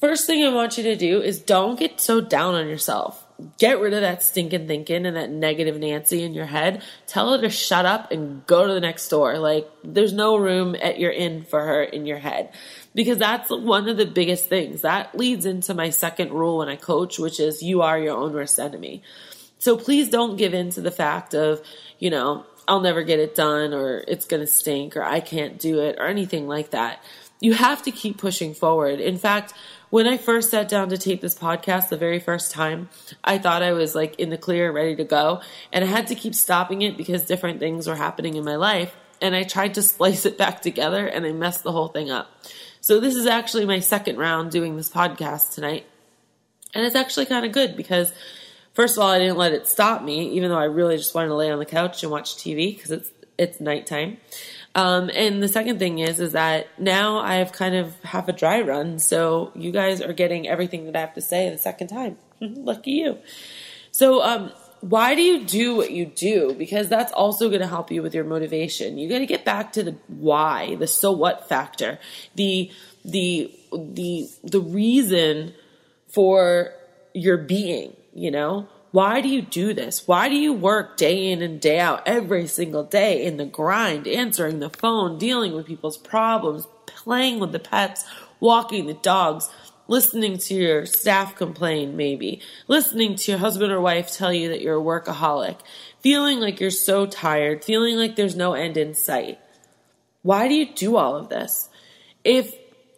First 0.00 0.26
thing 0.26 0.44
I 0.44 0.52
want 0.52 0.76
you 0.76 0.84
to 0.84 0.96
do 0.96 1.22
is 1.22 1.38
don't 1.38 1.78
get 1.78 2.00
so 2.00 2.20
down 2.20 2.54
on 2.54 2.68
yourself 2.68 3.25
get 3.58 3.80
rid 3.80 3.92
of 3.92 4.00
that 4.00 4.22
stinking 4.22 4.66
thinking 4.66 5.06
and 5.06 5.16
that 5.16 5.30
negative 5.30 5.78
Nancy 5.78 6.22
in 6.22 6.34
your 6.34 6.46
head. 6.46 6.82
Tell 7.06 7.32
her 7.32 7.40
to 7.42 7.50
shut 7.50 7.84
up 7.84 8.10
and 8.10 8.46
go 8.46 8.66
to 8.66 8.72
the 8.72 8.80
next 8.80 9.08
door. 9.08 9.38
Like, 9.38 9.68
there's 9.84 10.12
no 10.12 10.36
room 10.36 10.74
at 10.74 10.98
your 10.98 11.12
inn 11.12 11.44
for 11.44 11.62
her 11.62 11.82
in 11.82 12.06
your 12.06 12.18
head. 12.18 12.52
Because 12.94 13.18
that's 13.18 13.50
one 13.50 13.88
of 13.88 13.98
the 13.98 14.06
biggest 14.06 14.48
things. 14.48 14.82
That 14.82 15.16
leads 15.16 15.44
into 15.44 15.74
my 15.74 15.90
second 15.90 16.32
rule 16.32 16.58
when 16.58 16.68
I 16.68 16.76
coach, 16.76 17.18
which 17.18 17.40
is 17.40 17.62
you 17.62 17.82
are 17.82 17.98
your 17.98 18.16
own 18.16 18.32
worst 18.32 18.58
enemy. 18.58 19.02
So 19.58 19.76
please 19.76 20.08
don't 20.08 20.36
give 20.36 20.54
in 20.54 20.70
to 20.70 20.80
the 20.80 20.90
fact 20.90 21.34
of, 21.34 21.60
you 21.98 22.10
know, 22.10 22.46
I'll 22.68 22.80
never 22.80 23.02
get 23.02 23.20
it 23.20 23.34
done 23.34 23.72
or 23.72 24.04
it's 24.08 24.26
going 24.26 24.40
to 24.40 24.46
stink 24.46 24.96
or 24.96 25.02
I 25.02 25.20
can't 25.20 25.58
do 25.58 25.80
it 25.80 25.96
or 25.98 26.06
anything 26.06 26.48
like 26.48 26.70
that. 26.70 27.02
You 27.40 27.54
have 27.54 27.82
to 27.82 27.90
keep 27.90 28.18
pushing 28.18 28.54
forward. 28.54 28.98
In 28.98 29.18
fact, 29.18 29.52
when 29.90 30.06
I 30.06 30.16
first 30.16 30.50
sat 30.50 30.68
down 30.68 30.88
to 30.88 30.98
tape 30.98 31.20
this 31.20 31.34
podcast 31.34 31.90
the 31.90 31.96
very 31.96 32.18
first 32.18 32.50
time, 32.50 32.88
I 33.22 33.38
thought 33.38 33.62
I 33.62 33.72
was 33.72 33.94
like 33.94 34.18
in 34.18 34.30
the 34.30 34.38
clear, 34.38 34.72
ready 34.72 34.96
to 34.96 35.04
go. 35.04 35.40
And 35.72 35.84
I 35.84 35.86
had 35.86 36.08
to 36.08 36.14
keep 36.14 36.34
stopping 36.34 36.82
it 36.82 36.96
because 36.96 37.22
different 37.22 37.60
things 37.60 37.86
were 37.86 37.94
happening 37.94 38.34
in 38.34 38.44
my 38.44 38.56
life. 38.56 38.96
And 39.20 39.34
I 39.34 39.44
tried 39.44 39.74
to 39.74 39.82
splice 39.82 40.26
it 40.26 40.36
back 40.36 40.60
together 40.62 41.06
and 41.06 41.24
I 41.24 41.32
messed 41.32 41.62
the 41.62 41.72
whole 41.72 41.88
thing 41.88 42.10
up. 42.10 42.30
So 42.80 43.00
this 43.00 43.14
is 43.14 43.26
actually 43.26 43.66
my 43.66 43.80
second 43.80 44.16
round 44.16 44.50
doing 44.50 44.76
this 44.76 44.90
podcast 44.90 45.54
tonight. 45.54 45.86
And 46.74 46.84
it's 46.84 46.96
actually 46.96 47.26
kind 47.26 47.46
of 47.46 47.52
good 47.52 47.76
because 47.76 48.12
first 48.76 48.96
of 48.96 49.02
all, 49.02 49.10
I 49.10 49.18
didn't 49.18 49.38
let 49.38 49.52
it 49.52 49.66
stop 49.66 50.02
me, 50.02 50.30
even 50.32 50.50
though 50.50 50.58
I 50.58 50.64
really 50.64 50.98
just 50.98 51.14
wanted 51.14 51.28
to 51.28 51.34
lay 51.34 51.50
on 51.50 51.58
the 51.58 51.64
couch 51.64 52.02
and 52.02 52.12
watch 52.12 52.36
TV 52.36 52.76
because 52.76 52.90
it's, 52.90 53.10
it's 53.38 53.60
nighttime. 53.60 54.18
Um, 54.74 55.10
and 55.14 55.42
the 55.42 55.48
second 55.48 55.78
thing 55.78 56.00
is, 56.00 56.20
is 56.20 56.32
that 56.32 56.68
now 56.78 57.18
I 57.18 57.36
have 57.36 57.50
kind 57.52 57.74
of 57.74 57.98
have 58.02 58.28
a 58.28 58.32
dry 58.32 58.60
run. 58.60 58.98
So 58.98 59.50
you 59.54 59.72
guys 59.72 60.02
are 60.02 60.12
getting 60.12 60.46
everything 60.46 60.84
that 60.84 60.94
I 60.94 61.00
have 61.00 61.14
to 61.14 61.22
say 61.22 61.48
the 61.48 61.56
second 61.56 61.88
time. 61.88 62.18
Lucky 62.40 62.90
you. 62.92 63.18
So, 63.90 64.22
um, 64.22 64.52
why 64.80 65.14
do 65.14 65.22
you 65.22 65.44
do 65.46 65.74
what 65.74 65.90
you 65.90 66.04
do? 66.04 66.54
Because 66.56 66.90
that's 66.90 67.10
also 67.10 67.48
going 67.48 67.62
to 67.62 67.66
help 67.66 67.90
you 67.90 68.02
with 68.02 68.14
your 68.14 68.24
motivation. 68.24 68.98
You 68.98 69.08
got 69.08 69.20
to 69.20 69.26
get 69.26 69.42
back 69.42 69.72
to 69.72 69.82
the 69.82 69.96
why, 70.06 70.74
the 70.76 70.86
so 70.86 71.12
what 71.12 71.48
factor, 71.48 71.98
the 72.34 72.70
the 73.02 73.50
the 73.72 74.28
the 74.44 74.60
reason 74.60 75.54
for 76.08 76.74
your 77.14 77.38
being, 77.38 77.96
you 78.16 78.30
know? 78.30 78.68
Why 78.92 79.20
do 79.20 79.28
you 79.28 79.42
do 79.42 79.74
this? 79.74 80.08
Why 80.08 80.28
do 80.28 80.36
you 80.36 80.52
work 80.52 80.96
day 80.96 81.30
in 81.30 81.42
and 81.42 81.60
day 81.60 81.78
out 81.78 82.02
every 82.06 82.46
single 82.46 82.82
day 82.82 83.24
in 83.24 83.36
the 83.36 83.44
grind, 83.44 84.08
answering 84.08 84.58
the 84.58 84.70
phone, 84.70 85.18
dealing 85.18 85.52
with 85.52 85.66
people's 85.66 85.98
problems, 85.98 86.66
playing 86.86 87.38
with 87.38 87.52
the 87.52 87.58
pets, 87.58 88.06
walking 88.40 88.86
the 88.86 88.94
dogs, 88.94 89.50
listening 89.88 90.38
to 90.38 90.54
your 90.54 90.86
staff 90.86 91.36
complain, 91.36 91.96
maybe, 91.96 92.40
listening 92.68 93.16
to 93.16 93.32
your 93.32 93.38
husband 93.38 93.70
or 93.70 93.80
wife 93.80 94.10
tell 94.10 94.32
you 94.32 94.48
that 94.48 94.62
you're 94.62 94.78
a 94.78 94.82
workaholic, 94.82 95.58
feeling 96.00 96.40
like 96.40 96.58
you're 96.58 96.70
so 96.70 97.06
tired, 97.06 97.64
feeling 97.64 97.96
like 97.96 98.16
there's 98.16 98.36
no 98.36 98.54
end 98.54 98.76
in 98.76 98.94
sight. 98.94 99.38
Why 100.22 100.48
do 100.48 100.54
you 100.54 100.72
do 100.72 100.96
all 100.96 101.16
of 101.16 101.28
this? 101.28 101.68
If 102.24 102.54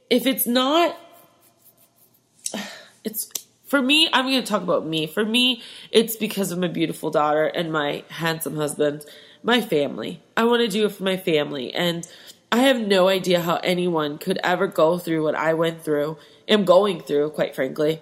if 0.09 0.27
it's 0.27 0.47
not 0.47 0.97
it's 3.05 3.29
for 3.69 3.83
me, 3.83 4.09
I'm 4.13 4.25
going 4.25 4.43
to 4.43 4.47
talk 4.47 4.63
about 4.63 4.87
me. 4.87 5.07
For 5.07 5.25
me, 5.25 5.63
it's 5.91 6.17
because 6.17 6.51
of 6.51 6.59
my 6.59 6.69
beautiful 6.69 7.11
daughter 7.11 7.45
and 7.45 7.71
my 7.71 8.03
handsome 8.09 8.57
husband, 8.57 9.05
my 9.43 9.61
family. 9.61 10.21
I 10.37 10.45
want 10.45 10.63
to 10.63 10.69
do 10.69 10.87
it 10.87 10.93
for 10.93 11.05
my 11.05 11.17
family 11.17 11.73
and 11.75 12.09
I 12.51 12.61
have 12.61 12.81
no 12.81 13.09
idea 13.09 13.43
how 13.43 13.57
anyone 13.57 14.17
could 14.17 14.39
ever 14.43 14.67
go 14.67 14.97
through 14.97 15.23
what 15.23 15.35
I 15.35 15.53
went 15.53 15.83
through, 15.83 16.17
am 16.49 16.65
going 16.65 17.01
through, 17.03 17.31
quite 17.31 17.55
frankly, 17.55 18.01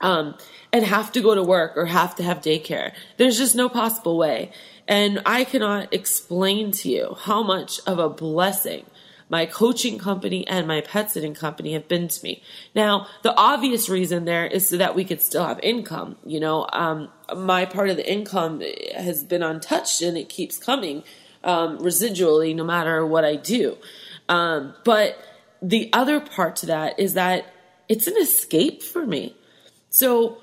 um, 0.00 0.36
and 0.72 0.82
have 0.84 1.12
to 1.12 1.20
go 1.20 1.34
to 1.34 1.42
work 1.42 1.76
or 1.76 1.84
have 1.84 2.16
to 2.16 2.22
have 2.22 2.40
daycare. 2.40 2.92
There's 3.18 3.36
just 3.36 3.54
no 3.54 3.68
possible 3.68 4.16
way. 4.16 4.50
And 4.88 5.20
I 5.26 5.44
cannot 5.44 5.92
explain 5.92 6.72
to 6.72 6.88
you 6.88 7.16
how 7.20 7.42
much 7.42 7.80
of 7.86 7.98
a 7.98 8.08
blessing 8.08 8.86
my 9.30 9.46
coaching 9.46 9.96
company 9.96 10.46
and 10.46 10.66
my 10.66 10.80
pet 10.82 11.10
sitting 11.10 11.34
company 11.34 11.72
have 11.72 11.88
been 11.88 12.08
to 12.08 12.24
me. 12.24 12.42
Now, 12.74 13.06
the 13.22 13.34
obvious 13.36 13.88
reason 13.88 14.24
there 14.24 14.44
is 14.44 14.68
so 14.68 14.76
that 14.76 14.94
we 14.94 15.04
could 15.04 15.22
still 15.22 15.46
have 15.46 15.60
income. 15.60 16.16
You 16.26 16.40
know, 16.40 16.66
um, 16.72 17.08
my 17.34 17.64
part 17.64 17.88
of 17.88 17.96
the 17.96 18.12
income 18.12 18.60
has 18.94 19.24
been 19.24 19.42
untouched 19.42 20.02
and 20.02 20.18
it 20.18 20.28
keeps 20.28 20.58
coming 20.58 21.04
um, 21.44 21.78
residually 21.78 22.54
no 22.54 22.64
matter 22.64 23.06
what 23.06 23.24
I 23.24 23.36
do. 23.36 23.78
Um, 24.28 24.74
but 24.84 25.16
the 25.62 25.90
other 25.92 26.20
part 26.20 26.56
to 26.56 26.66
that 26.66 26.98
is 26.98 27.14
that 27.14 27.54
it's 27.88 28.08
an 28.08 28.16
escape 28.20 28.82
for 28.82 29.06
me. 29.06 29.36
So 29.90 30.38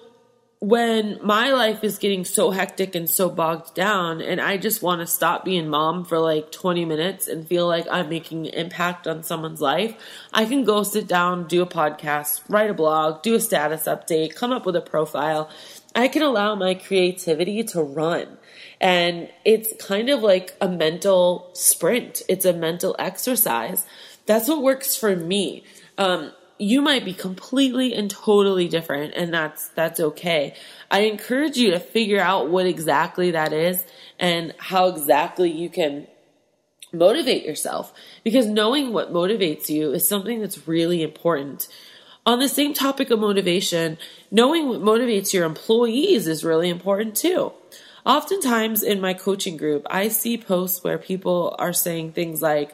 when 0.59 1.19
my 1.21 1.51
life 1.51 1.83
is 1.83 1.99
getting 1.99 2.25
so 2.25 2.49
hectic 2.49 2.95
and 2.95 3.07
so 3.07 3.29
bogged 3.29 3.75
down 3.75 4.21
and 4.21 4.41
I 4.41 4.57
just 4.57 4.81
want 4.81 5.01
to 5.01 5.07
stop 5.07 5.45
being 5.45 5.67
mom 5.67 6.03
for 6.03 6.17
like 6.17 6.51
20 6.51 6.83
minutes 6.83 7.27
and 7.27 7.47
feel 7.47 7.67
like 7.67 7.85
I'm 7.91 8.09
making 8.09 8.47
an 8.47 8.53
impact 8.53 9.07
on 9.07 9.21
someone's 9.21 9.61
life, 9.61 9.95
I 10.33 10.45
can 10.45 10.63
go 10.63 10.81
sit 10.81 11.07
down, 11.07 11.47
do 11.47 11.61
a 11.61 11.67
podcast, 11.67 12.41
write 12.49 12.71
a 12.71 12.73
blog, 12.73 13.21
do 13.21 13.35
a 13.35 13.39
status 13.39 13.83
update, 13.83 14.33
come 14.33 14.51
up 14.51 14.65
with 14.65 14.75
a 14.75 14.81
profile. 14.81 15.47
I 15.93 16.07
can 16.07 16.23
allow 16.23 16.55
my 16.55 16.73
creativity 16.73 17.63
to 17.65 17.83
run. 17.83 18.37
And 18.81 19.29
it's 19.45 19.73
kind 19.83 20.09
of 20.09 20.21
like 20.23 20.55
a 20.59 20.67
mental 20.67 21.51
sprint. 21.53 22.23
It's 22.27 22.45
a 22.45 22.53
mental 22.53 22.95
exercise. 22.97 23.85
That's 24.25 24.47
what 24.47 24.63
works 24.63 24.95
for 24.95 25.15
me. 25.15 25.63
Um, 25.99 26.31
you 26.57 26.81
might 26.81 27.05
be 27.05 27.13
completely 27.13 27.93
and 27.93 28.09
totally 28.09 28.67
different 28.67 29.13
and 29.15 29.33
that's 29.33 29.67
that's 29.69 29.99
okay. 29.99 30.55
I 30.89 31.01
encourage 31.01 31.57
you 31.57 31.71
to 31.71 31.79
figure 31.79 32.19
out 32.19 32.49
what 32.49 32.65
exactly 32.65 33.31
that 33.31 33.53
is 33.53 33.83
and 34.19 34.53
how 34.57 34.87
exactly 34.87 35.51
you 35.51 35.69
can 35.69 36.07
motivate 36.93 37.45
yourself 37.45 37.93
because 38.23 38.47
knowing 38.47 38.93
what 38.93 39.13
motivates 39.13 39.69
you 39.69 39.91
is 39.91 40.07
something 40.07 40.41
that's 40.41 40.67
really 40.67 41.03
important. 41.03 41.67
On 42.25 42.39
the 42.39 42.49
same 42.49 42.73
topic 42.73 43.09
of 43.09 43.19
motivation, 43.19 43.97
knowing 44.31 44.67
what 44.67 44.81
motivates 44.81 45.33
your 45.33 45.45
employees 45.45 46.27
is 46.27 46.43
really 46.43 46.69
important 46.69 47.15
too. 47.15 47.53
Oftentimes 48.05 48.83
in 48.83 49.01
my 49.01 49.13
coaching 49.13 49.57
group, 49.57 49.85
I 49.89 50.07
see 50.07 50.37
posts 50.37 50.83
where 50.83 50.97
people 50.97 51.55
are 51.59 51.73
saying 51.73 52.13
things 52.13 52.41
like, 52.41 52.73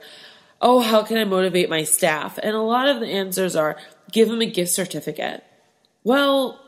oh, 0.63 0.79
how 0.79 1.03
can 1.03 1.17
I 1.17 1.25
motivate 1.25 1.69
my 1.69 1.83
staff? 1.83 2.39
And 2.41 2.55
a 2.55 2.61
lot 2.61 2.87
of 2.87 3.01
the 3.01 3.07
answers 3.07 3.55
are 3.55 3.77
give 4.11 4.29
them 4.29 4.41
a 4.41 4.45
gift 4.45 4.71
certificate. 4.71 5.43
Well, 6.03 6.59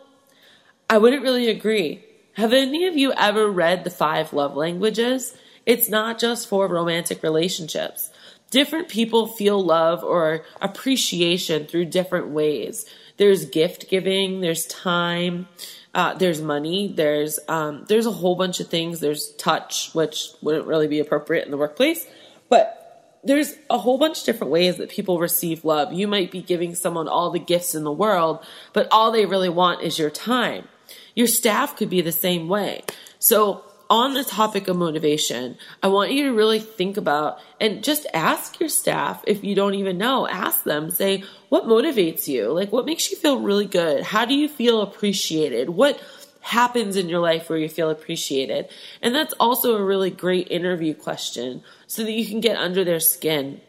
I 0.90 0.98
wouldn't 0.98 1.24
really 1.24 1.50
agree. 1.50 2.04
Have 2.34 2.52
any 2.52 2.86
of 2.86 2.98
you 2.98 3.14
ever 3.14 3.50
read 3.50 3.84
the 3.84 3.90
five 3.90 4.34
love 4.34 4.56
languages? 4.56 5.36
It's 5.66 5.90
not 5.90 6.20
just 6.20 6.48
for 6.48 6.68
romantic 6.68 7.24
relationships. 7.24 8.12
Different 8.52 8.90
people 8.90 9.28
feel 9.28 9.64
love 9.64 10.04
or 10.04 10.44
appreciation 10.62 11.66
through 11.66 11.86
different 11.86 12.28
ways. 12.28 12.86
There's 13.18 13.46
gift 13.46 13.90
giving, 13.90 14.42
there's 14.42 14.66
time, 14.66 15.48
uh, 15.94 16.14
there's 16.16 16.42
money, 16.42 16.94
there's 16.94 17.40
um, 17.48 17.86
there's 17.88 18.06
a 18.06 18.12
whole 18.12 18.36
bunch 18.36 18.60
of 18.60 18.68
things. 18.68 19.00
There's 19.00 19.32
touch, 19.36 19.92
which 19.94 20.28
wouldn't 20.42 20.68
really 20.68 20.88
be 20.88 21.00
appropriate 21.00 21.46
in 21.46 21.52
the 21.52 21.58
workplace, 21.58 22.06
but 22.50 22.85
there's 23.25 23.55
a 23.70 23.77
whole 23.77 23.98
bunch 23.98 24.20
of 24.20 24.25
different 24.25 24.51
ways 24.51 24.77
that 24.77 24.89
people 24.89 25.20
receive 25.20 25.65
love. 25.65 25.91
You 25.91 26.08
might 26.08 26.32
be 26.32 26.41
giving 26.41 26.75
someone 26.75 27.08
all 27.08 27.32
the 27.32 27.39
gifts 27.39 27.75
in 27.75 27.84
the 27.84 27.91
world, 27.91 28.46
but 28.72 28.88
all 28.91 29.12
they 29.12 29.25
really 29.25 29.50
want 29.50 29.82
is 29.82 30.00
your 30.00 30.12
time. 30.12 30.67
Your 31.15 31.27
staff 31.27 31.75
could 31.75 31.89
be 31.89 32.01
the 32.01 32.12
same 32.12 32.48
way. 32.48 32.84
So, 33.20 33.63
on 33.88 34.15
the 34.15 34.24
topic 34.24 34.67
of 34.67 34.77
motivation, 34.77 35.58
I 35.84 35.89
want 35.89 36.12
you 36.12 36.25
to 36.25 36.34
really 36.34 36.60
think 36.60 36.98
about 36.98 37.39
and 37.62 37.84
just 37.84 38.08
ask 38.15 38.60
your 38.60 38.70
staff 38.70 39.24
if 39.27 39.44
you 39.44 39.53
don't 39.53 39.75
even 39.75 40.00
know. 40.00 40.27
Ask 40.27 40.63
them, 40.63 40.89
say, 40.89 41.24
what 41.50 41.65
motivates 41.65 42.27
you? 42.27 42.51
Like, 42.51 42.72
what 42.72 42.88
makes 42.88 43.12
you 43.12 43.17
feel 43.17 43.41
really 43.41 43.67
good? 43.67 44.03
How 44.03 44.25
do 44.25 44.34
you 44.34 44.48
feel 44.48 44.82
appreciated? 44.82 45.70
What 45.70 46.01
happens 46.46 46.96
in 46.96 47.10
your 47.10 47.20
life 47.20 47.50
where 47.50 47.58
you 47.58 47.68
feel 47.68 47.90
appreciated? 47.90 48.70
And 49.02 49.16
that's 49.16 49.34
also 49.40 49.75
a 49.75 49.84
really 49.84 50.12
great 50.12 50.52
interview 50.52 50.94
question 50.94 51.64
so 51.88 52.04
that 52.04 52.12
you 52.12 52.28
can 52.28 52.40
get 52.40 52.56
under 52.56 52.84
their 52.84 53.00
skin. 53.00 53.62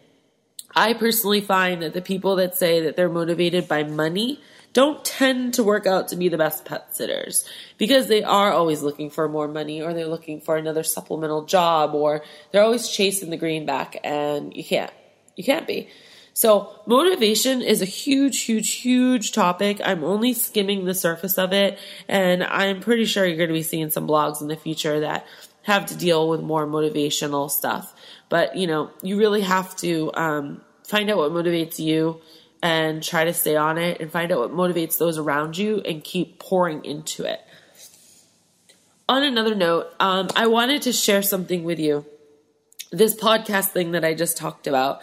I 0.74 0.92
personally 0.92 1.40
find 1.40 1.82
that 1.82 1.94
the 1.94 2.02
people 2.02 2.36
that 2.36 2.54
say 2.54 2.82
that 2.82 2.94
they're 2.94 3.08
motivated 3.08 3.66
by 3.66 3.82
money 3.82 4.42
don't 4.74 5.02
tend 5.06 5.54
to 5.54 5.64
work 5.64 5.86
out 5.86 6.08
to 6.08 6.16
be 6.16 6.28
the 6.28 6.36
best 6.36 6.66
pet 6.66 6.94
sitters 6.94 7.48
because 7.78 8.08
they 8.08 8.22
are 8.22 8.52
always 8.52 8.82
looking 8.82 9.08
for 9.08 9.26
more 9.26 9.48
money 9.48 9.80
or 9.80 9.94
they're 9.94 10.06
looking 10.06 10.42
for 10.42 10.58
another 10.58 10.82
supplemental 10.82 11.46
job 11.46 11.94
or 11.94 12.22
they're 12.52 12.62
always 12.62 12.90
chasing 12.90 13.30
the 13.30 13.38
greenback 13.38 13.96
and 14.04 14.54
you 14.54 14.62
can't. 14.62 14.92
You 15.34 15.44
can't 15.44 15.66
be. 15.66 15.88
So 16.36 16.68
motivation 16.84 17.62
is 17.62 17.80
a 17.80 17.86
huge, 17.86 18.42
huge, 18.42 18.72
huge 18.72 19.32
topic. 19.32 19.80
I'm 19.82 20.04
only 20.04 20.34
skimming 20.34 20.84
the 20.84 20.92
surface 20.92 21.38
of 21.38 21.54
it 21.54 21.78
and 22.08 22.44
I'm 22.44 22.80
pretty 22.80 23.06
sure 23.06 23.24
you're 23.24 23.38
going 23.38 23.48
to 23.48 23.54
be 23.54 23.62
seeing 23.62 23.88
some 23.88 24.06
blogs 24.06 24.42
in 24.42 24.48
the 24.48 24.54
future 24.54 25.00
that 25.00 25.26
have 25.62 25.86
to 25.86 25.96
deal 25.96 26.28
with 26.28 26.42
more 26.42 26.66
motivational 26.66 27.50
stuff. 27.50 27.94
But, 28.28 28.54
you 28.54 28.66
know, 28.66 28.90
you 29.00 29.16
really 29.16 29.40
have 29.40 29.74
to 29.76 30.12
um, 30.12 30.60
find 30.84 31.08
out 31.08 31.16
what 31.16 31.32
motivates 31.32 31.78
you 31.78 32.20
and 32.62 33.02
try 33.02 33.24
to 33.24 33.32
stay 33.32 33.56
on 33.56 33.78
it 33.78 34.02
and 34.02 34.12
find 34.12 34.30
out 34.30 34.40
what 34.40 34.52
motivates 34.52 34.98
those 34.98 35.16
around 35.16 35.56
you 35.56 35.80
and 35.86 36.04
keep 36.04 36.38
pouring 36.38 36.84
into 36.84 37.24
it. 37.24 37.40
On 39.08 39.22
another 39.22 39.54
note, 39.54 39.86
um, 40.00 40.28
I 40.36 40.48
wanted 40.48 40.82
to 40.82 40.92
share 40.92 41.22
something 41.22 41.64
with 41.64 41.78
you. 41.78 42.04
This 42.92 43.14
podcast 43.14 43.68
thing 43.68 43.92
that 43.92 44.04
I 44.04 44.12
just 44.12 44.36
talked 44.36 44.66
about. 44.66 45.00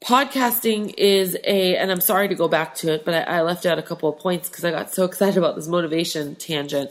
Podcasting 0.00 0.94
is 0.96 1.36
a, 1.44 1.76
and 1.76 1.90
I'm 1.90 2.00
sorry 2.00 2.28
to 2.28 2.34
go 2.34 2.46
back 2.46 2.76
to 2.76 2.92
it, 2.94 3.04
but 3.04 3.14
I, 3.14 3.38
I 3.38 3.42
left 3.42 3.66
out 3.66 3.78
a 3.78 3.82
couple 3.82 4.08
of 4.08 4.18
points 4.18 4.48
because 4.48 4.64
I 4.64 4.70
got 4.70 4.94
so 4.94 5.04
excited 5.04 5.36
about 5.36 5.56
this 5.56 5.66
motivation 5.66 6.36
tangent. 6.36 6.90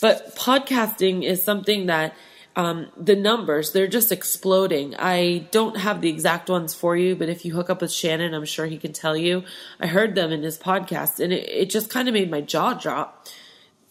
But 0.00 0.36
podcasting 0.36 1.22
is 1.22 1.42
something 1.42 1.86
that 1.86 2.14
um, 2.56 2.88
the 2.96 3.14
numbers 3.14 3.72
they're 3.72 3.86
just 3.86 4.10
exploding. 4.10 4.94
I 4.98 5.46
don't 5.50 5.76
have 5.76 6.00
the 6.00 6.08
exact 6.08 6.48
ones 6.48 6.74
for 6.74 6.96
you 6.96 7.14
but 7.14 7.28
if 7.28 7.44
you 7.44 7.54
hook 7.54 7.68
up 7.68 7.82
with 7.82 7.92
shannon 7.92 8.32
i'm 8.32 8.46
sure 8.46 8.64
he 8.66 8.78
can 8.78 8.94
tell 8.94 9.16
you. 9.16 9.44
I 9.78 9.86
heard 9.86 10.14
them 10.14 10.32
in 10.32 10.42
his 10.42 10.58
podcast 10.58 11.20
and 11.20 11.32
it, 11.32 11.48
it 11.48 11.70
just 11.70 11.90
kind 11.90 12.08
of 12.08 12.14
made 12.14 12.30
my 12.30 12.40
jaw 12.40 12.72
drop. 12.72 13.28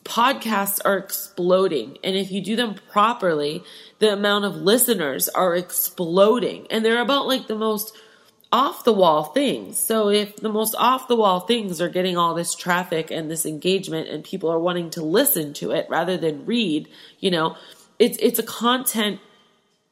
Podcasts 0.04 0.80
are 0.84 0.98
exploding 0.98 2.00
and 2.04 2.16
if 2.16 2.32
you 2.32 2.42
do 2.42 2.56
them 2.56 2.76
properly 2.92 3.64
the 4.00 4.12
amount 4.12 4.46
of 4.46 4.56
listeners 4.56 5.30
are 5.30 5.56
exploding. 5.56 6.66
And 6.72 6.84
they're 6.84 7.02
about 7.02 7.28
like 7.28 7.46
the 7.46 7.56
most 7.56 7.96
off 8.56 8.86
the 8.86 8.94
wall 8.94 9.26
things. 9.26 9.78
So 9.78 10.08
if 10.08 10.38
the 10.38 10.48
most 10.48 10.76
off 10.76 11.10
the 11.10 11.16
wall 11.18 11.42
things 11.42 11.82
are 11.82 11.90
getting 11.90 12.16
all 12.16 12.34
this 12.34 12.56
traffic 12.56 13.12
and 13.12 13.30
this 13.30 13.46
engagement 13.46 14.08
and 14.08 14.24
people 14.24 14.50
are 14.50 14.60
wanting 14.60 14.92
to 14.92 15.04
listen 15.04 15.54
to 15.56 15.72
it 15.72 15.88
rather 15.90 16.16
than 16.16 16.46
read, 16.46 16.88
you 17.20 17.32
know, 17.32 17.58
it's 18.00 18.18
it's 18.22 18.40
a 18.40 18.44
content 18.44 19.20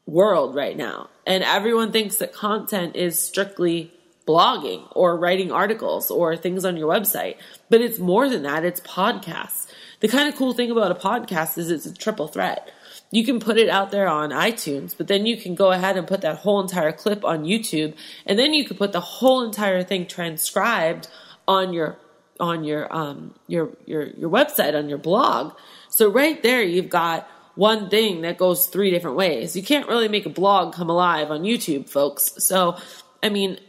world 0.05 0.55
right 0.55 0.77
now 0.77 1.09
and 1.27 1.43
everyone 1.43 1.91
thinks 1.91 2.17
that 2.17 2.33
content 2.33 2.95
is 2.95 3.21
strictly 3.21 3.91
blogging 4.25 4.87
or 4.91 5.17
writing 5.17 5.51
articles 5.51 6.09
or 6.09 6.37
things 6.37 6.63
on 6.63 6.77
your 6.77 6.89
website. 6.89 7.35
But 7.69 7.81
it's 7.81 7.99
more 7.99 8.29
than 8.29 8.43
that, 8.43 8.63
it's 8.63 8.79
podcasts. 8.79 9.67
The 9.99 10.07
kind 10.07 10.29
of 10.29 10.35
cool 10.35 10.53
thing 10.53 10.71
about 10.71 10.91
a 10.91 10.95
podcast 10.95 11.57
is 11.57 11.69
it's 11.69 11.85
a 11.85 11.93
triple 11.93 12.29
threat. 12.29 12.71
You 13.13 13.23
can 13.23 13.39
put 13.39 13.57
it 13.57 13.69
out 13.69 13.91
there 13.91 14.07
on 14.07 14.31
iTunes, 14.31 14.97
but 14.97 15.07
then 15.07 15.27
you 15.27 15.37
can 15.37 15.53
go 15.53 15.71
ahead 15.71 15.97
and 15.97 16.07
put 16.07 16.21
that 16.21 16.37
whole 16.37 16.59
entire 16.59 16.91
clip 16.91 17.23
on 17.23 17.43
YouTube, 17.43 17.93
and 18.25 18.39
then 18.39 18.55
you 18.55 18.65
can 18.65 18.75
put 18.75 18.91
the 18.91 18.99
whole 18.99 19.43
entire 19.43 19.83
thing 19.83 20.07
transcribed 20.07 21.07
on 21.47 21.73
your 21.73 21.99
on 22.39 22.63
your 22.63 22.91
um 22.91 23.35
your 23.47 23.69
your 23.85 24.07
your 24.07 24.29
website 24.29 24.75
on 24.75 24.89
your 24.89 24.97
blog. 24.97 25.53
So 25.89 26.09
right 26.09 26.41
there 26.41 26.63
you've 26.63 26.89
got 26.89 27.29
one 27.55 27.89
thing 27.89 28.21
that 28.21 28.37
goes 28.37 28.65
three 28.65 28.89
different 28.89 29.15
ways. 29.15 29.55
You 29.55 29.63
can't 29.63 29.87
really 29.87 30.07
make 30.07 30.25
a 30.25 30.29
blog 30.29 30.73
come 30.73 30.89
alive 30.89 31.29
on 31.29 31.43
YouTube, 31.43 31.87
folks. 31.87 32.33
So, 32.39 32.77
I 33.21 33.29
mean, 33.29 33.59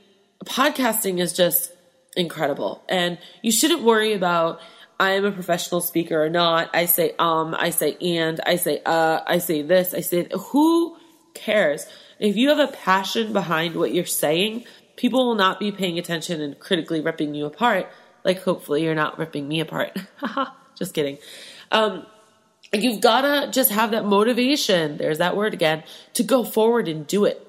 podcasting 0.47 1.21
is 1.21 1.35
just 1.35 1.71
incredible. 2.17 2.83
And 2.89 3.19
you 3.43 3.53
shouldn't 3.53 3.83
worry 3.83 4.15
about 4.15 4.61
I 4.99 5.13
am 5.13 5.25
a 5.25 5.33
professional 5.33 5.81
speaker 5.81 6.23
or 6.23 6.31
not. 6.31 6.71
I 6.75 6.87
say 6.87 7.15
um, 7.19 7.55
I 7.59 7.71
say 7.71 7.97
and, 8.01 8.41
I 8.47 8.57
say 8.57 8.81
uh, 8.85 9.21
I 9.27 9.39
say 9.39 9.63
this, 9.63 9.95
I 9.95 10.01
say 10.01 10.29
who 10.33 10.97
cares? 11.35 11.87
If 12.19 12.37
you 12.37 12.51
have 12.51 12.59
a 12.59 12.73
passion 12.73 13.33
behind 13.33 13.75
what 13.75 13.93
you're 13.93 14.05
saying, 14.05 14.65
people 14.97 15.27
will 15.27 15.35
not 15.35 15.59
be 15.59 15.73
paying 15.73 15.99
attention 15.99 16.41
and 16.41 16.59
critically 16.59 17.01
ripping 17.01 17.35
you 17.35 17.47
apart. 17.47 17.89
Like 18.25 18.43
hopefully 18.43 18.85
you're 18.85 18.95
not 18.95 19.19
ripping 19.19 19.49
me 19.49 19.61
apart. 19.61 19.97
just 20.79 20.95
kidding. 20.95 21.19
Um, 21.73 22.07
you've 22.73 23.01
got 23.01 23.23
to 23.23 23.51
just 23.51 23.71
have 23.71 23.91
that 23.91 24.05
motivation. 24.05 24.97
There's 24.97 25.19
that 25.19 25.37
word 25.37 25.55
again 25.55 25.83
to 26.15 26.23
go 26.23 26.45
forward 26.45 26.89
and 26.89 27.07
do 27.07 27.25
it 27.25 27.44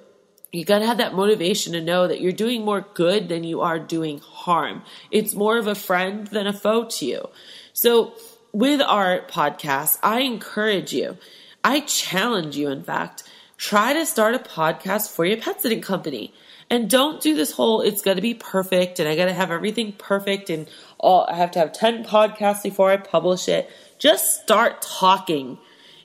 you 0.58 0.66
got 0.66 0.80
to 0.80 0.86
have 0.86 0.98
that 0.98 1.14
motivation 1.14 1.74
to 1.74 1.82
know 1.82 2.08
that 2.08 2.22
you're 2.22 2.32
doing 2.32 2.64
more 2.64 2.86
good 2.94 3.30
than 3.30 3.44
you 3.44 3.62
are 3.62 3.80
doing 3.80 4.20
harm. 4.20 4.84
It's 5.12 5.34
more 5.34 5.58
of 5.58 5.68
a 5.68 5.76
friend 5.76 6.28
than 6.28 6.48
a 6.48 6.54
foe 6.54 6.86
to 6.86 7.06
you. 7.06 7.30
So, 7.74 8.14
with 8.52 8.82
our 8.82 9.20
podcast, 9.22 10.00
I 10.02 10.22
encourage 10.22 10.94
you, 10.94 11.18
I 11.64 11.82
challenge 11.82 12.56
you, 12.56 12.70
in 12.70 12.84
fact, 12.84 13.24
try 13.58 13.94
to 13.94 14.06
start 14.06 14.36
a 14.36 14.40
podcast 14.40 15.14
for 15.14 15.26
your 15.26 15.38
pet 15.38 15.62
sitting 15.62 15.82
company. 15.82 16.34
And 16.70 16.90
don't 16.90 17.22
do 17.22 17.36
this 17.36 17.52
whole, 17.52 17.82
it's 17.82 18.02
got 18.02 18.16
to 18.16 18.22
be 18.22 18.34
perfect 18.34 19.00
and 19.00 19.08
I 19.08 19.16
got 19.16 19.26
to 19.26 19.34
have 19.34 19.52
everything 19.52 19.92
perfect 19.92 20.50
and 20.50 20.68
all, 20.98 21.28
I 21.30 21.36
have 21.36 21.52
to 21.52 21.60
have 21.60 21.74
10 21.74 22.06
podcasts 22.06 22.64
before 22.64 22.92
I 22.92 22.98
publish 22.98 23.48
it. 23.48 23.70
Just 24.00 24.42
start 24.42 24.82
talking. 24.82 25.60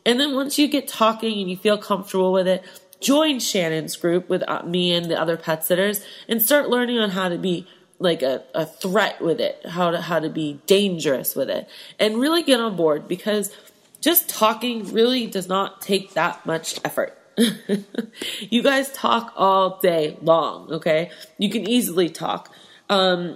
And 0.04 0.20
then 0.20 0.34
once 0.34 0.58
you 0.58 0.68
get 0.68 0.88
talking 0.88 1.40
and 1.40 1.50
you 1.50 1.56
feel 1.56 1.78
comfortable 1.78 2.32
with 2.32 2.46
it, 2.46 2.64
join 3.00 3.40
Shannon's 3.40 3.96
group 3.96 4.28
with 4.28 4.42
uh, 4.48 4.62
me 4.62 4.92
and 4.92 5.06
the 5.06 5.20
other 5.20 5.36
pet 5.36 5.64
sitters 5.64 6.04
and 6.28 6.42
start 6.42 6.68
learning 6.68 6.98
on 6.98 7.10
how 7.10 7.28
to 7.28 7.38
be 7.38 7.66
like 7.98 8.22
a, 8.22 8.42
a 8.54 8.64
threat 8.64 9.20
with 9.20 9.40
it, 9.40 9.60
how 9.66 9.90
to 9.90 10.00
how 10.00 10.18
to 10.18 10.30
be 10.30 10.60
dangerous 10.66 11.36
with 11.36 11.50
it, 11.50 11.68
and 11.98 12.18
really 12.18 12.42
get 12.42 12.60
on 12.60 12.76
board 12.76 13.06
because 13.06 13.54
just 14.00 14.28
talking 14.28 14.92
really 14.92 15.26
does 15.26 15.48
not 15.48 15.80
take 15.80 16.14
that 16.14 16.44
much 16.46 16.80
effort. 16.84 17.16
you 18.40 18.62
guys 18.62 18.90
talk 18.92 19.32
all 19.36 19.78
day 19.80 20.16
long, 20.22 20.72
okay? 20.72 21.10
You 21.38 21.50
can 21.50 21.68
easily 21.68 22.08
talk. 22.08 22.52
Um, 22.88 23.34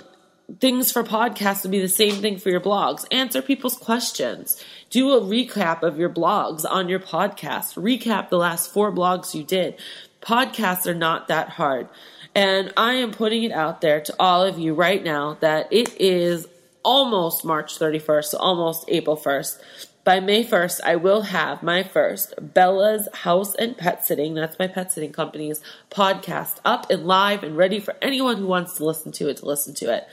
things 0.60 0.92
for 0.92 1.02
podcasts 1.02 1.62
would 1.62 1.72
be 1.72 1.80
the 1.80 1.88
same 1.88 2.16
thing 2.16 2.38
for 2.38 2.50
your 2.50 2.60
blogs. 2.60 3.04
Answer 3.10 3.42
people's 3.42 3.76
questions. 3.76 4.62
Do 4.90 5.12
a 5.12 5.20
recap 5.20 5.82
of 5.82 5.98
your 5.98 6.10
blogs 6.10 6.64
on 6.68 6.88
your 6.88 7.00
podcast. 7.00 7.74
Recap 7.74 8.28
the 8.28 8.38
last 8.38 8.72
four 8.72 8.92
blogs 8.92 9.34
you 9.34 9.42
did. 9.42 9.76
Podcasts 10.20 10.86
are 10.86 10.94
not 10.94 11.28
that 11.28 11.50
hard. 11.50 11.88
And 12.34 12.72
I 12.76 12.94
am 12.94 13.12
putting 13.12 13.44
it 13.44 13.52
out 13.52 13.80
there 13.80 14.00
to 14.00 14.14
all 14.18 14.44
of 14.44 14.58
you 14.58 14.74
right 14.74 15.02
now 15.02 15.36
that 15.40 15.72
it 15.72 16.00
is 16.00 16.46
almost 16.82 17.44
March 17.44 17.78
31st, 17.78 18.24
so 18.24 18.38
almost 18.38 18.84
April 18.88 19.16
1st. 19.16 19.58
By 20.04 20.20
May 20.20 20.44
1st, 20.44 20.80
I 20.84 20.96
will 20.96 21.22
have 21.22 21.62
my 21.62 21.82
first 21.82 22.34
Bella's 22.38 23.08
House 23.14 23.54
and 23.54 23.74
Pet 23.76 24.04
Sitting, 24.04 24.34
that's 24.34 24.58
my 24.58 24.66
pet 24.66 24.92
sitting 24.92 25.12
company's 25.12 25.62
podcast, 25.90 26.56
up 26.62 26.90
and 26.90 27.06
live 27.06 27.42
and 27.42 27.56
ready 27.56 27.80
for 27.80 27.96
anyone 28.02 28.36
who 28.36 28.46
wants 28.46 28.74
to 28.74 28.84
listen 28.84 29.12
to 29.12 29.30
it 29.30 29.38
to 29.38 29.46
listen 29.46 29.72
to 29.76 29.94
it. 29.94 30.06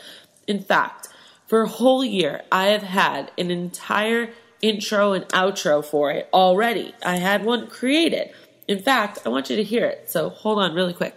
In 0.48 0.62
fact, 0.62 1.08
for 1.48 1.62
a 1.62 1.68
whole 1.68 2.04
year, 2.04 2.42
I 2.52 2.68
have 2.68 2.84
had 2.84 3.32
an 3.38 3.52
entire 3.52 4.30
intro 4.62 5.14
and 5.14 5.28
outro 5.30 5.84
for 5.84 6.12
it 6.12 6.30
already. 6.34 6.94
I 7.04 7.18
had 7.18 7.44
one 7.44 7.68
created. 7.68 8.32
In 8.68 8.80
fact, 8.80 9.20
I 9.26 9.30
want 9.30 9.50
you 9.50 9.56
to 9.58 9.64
hear 9.64 9.86
it. 9.86 10.10
So 10.10 10.30
hold 10.30 10.60
on 10.60 10.74
really 10.74 10.94
quick. 10.94 11.16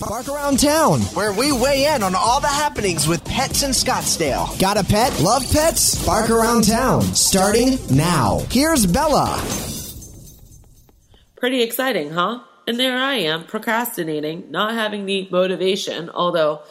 Bark 0.00 0.28
Around 0.28 0.60
Town, 0.60 1.00
where 1.14 1.32
we 1.32 1.52
weigh 1.52 1.86
in 1.94 2.02
on 2.02 2.14
all 2.14 2.40
the 2.40 2.48
happenings 2.48 3.06
with 3.06 3.24
pets 3.24 3.62
in 3.62 3.70
Scottsdale. 3.70 4.58
Got 4.58 4.78
a 4.78 4.84
pet? 4.84 5.20
Love 5.20 5.42
pets? 5.52 6.04
Bark 6.06 6.30
Around 6.30 6.64
Town, 6.64 7.02
starting 7.02 7.78
now. 7.90 8.40
Here's 8.50 8.86
Bella. 8.86 9.42
Pretty 11.36 11.62
exciting, 11.62 12.10
huh? 12.10 12.40
And 12.66 12.78
there 12.78 12.96
I 12.96 13.14
am, 13.14 13.44
procrastinating, 13.44 14.50
not 14.50 14.74
having 14.74 15.04
the 15.04 15.28
motivation, 15.30 16.08
although 16.08 16.62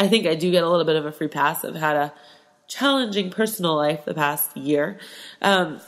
I 0.00 0.08
think 0.08 0.26
I 0.26 0.34
do 0.34 0.50
get 0.50 0.64
a 0.64 0.68
little 0.68 0.86
bit 0.86 0.96
of 0.96 1.04
a 1.04 1.12
free 1.12 1.28
pass. 1.28 1.62
I've 1.62 1.76
had 1.76 1.94
a 1.94 2.12
challenging 2.68 3.30
personal 3.30 3.76
life 3.76 4.06
the 4.06 4.14
past 4.14 4.56
year. 4.56 4.98
Um, 5.42 5.78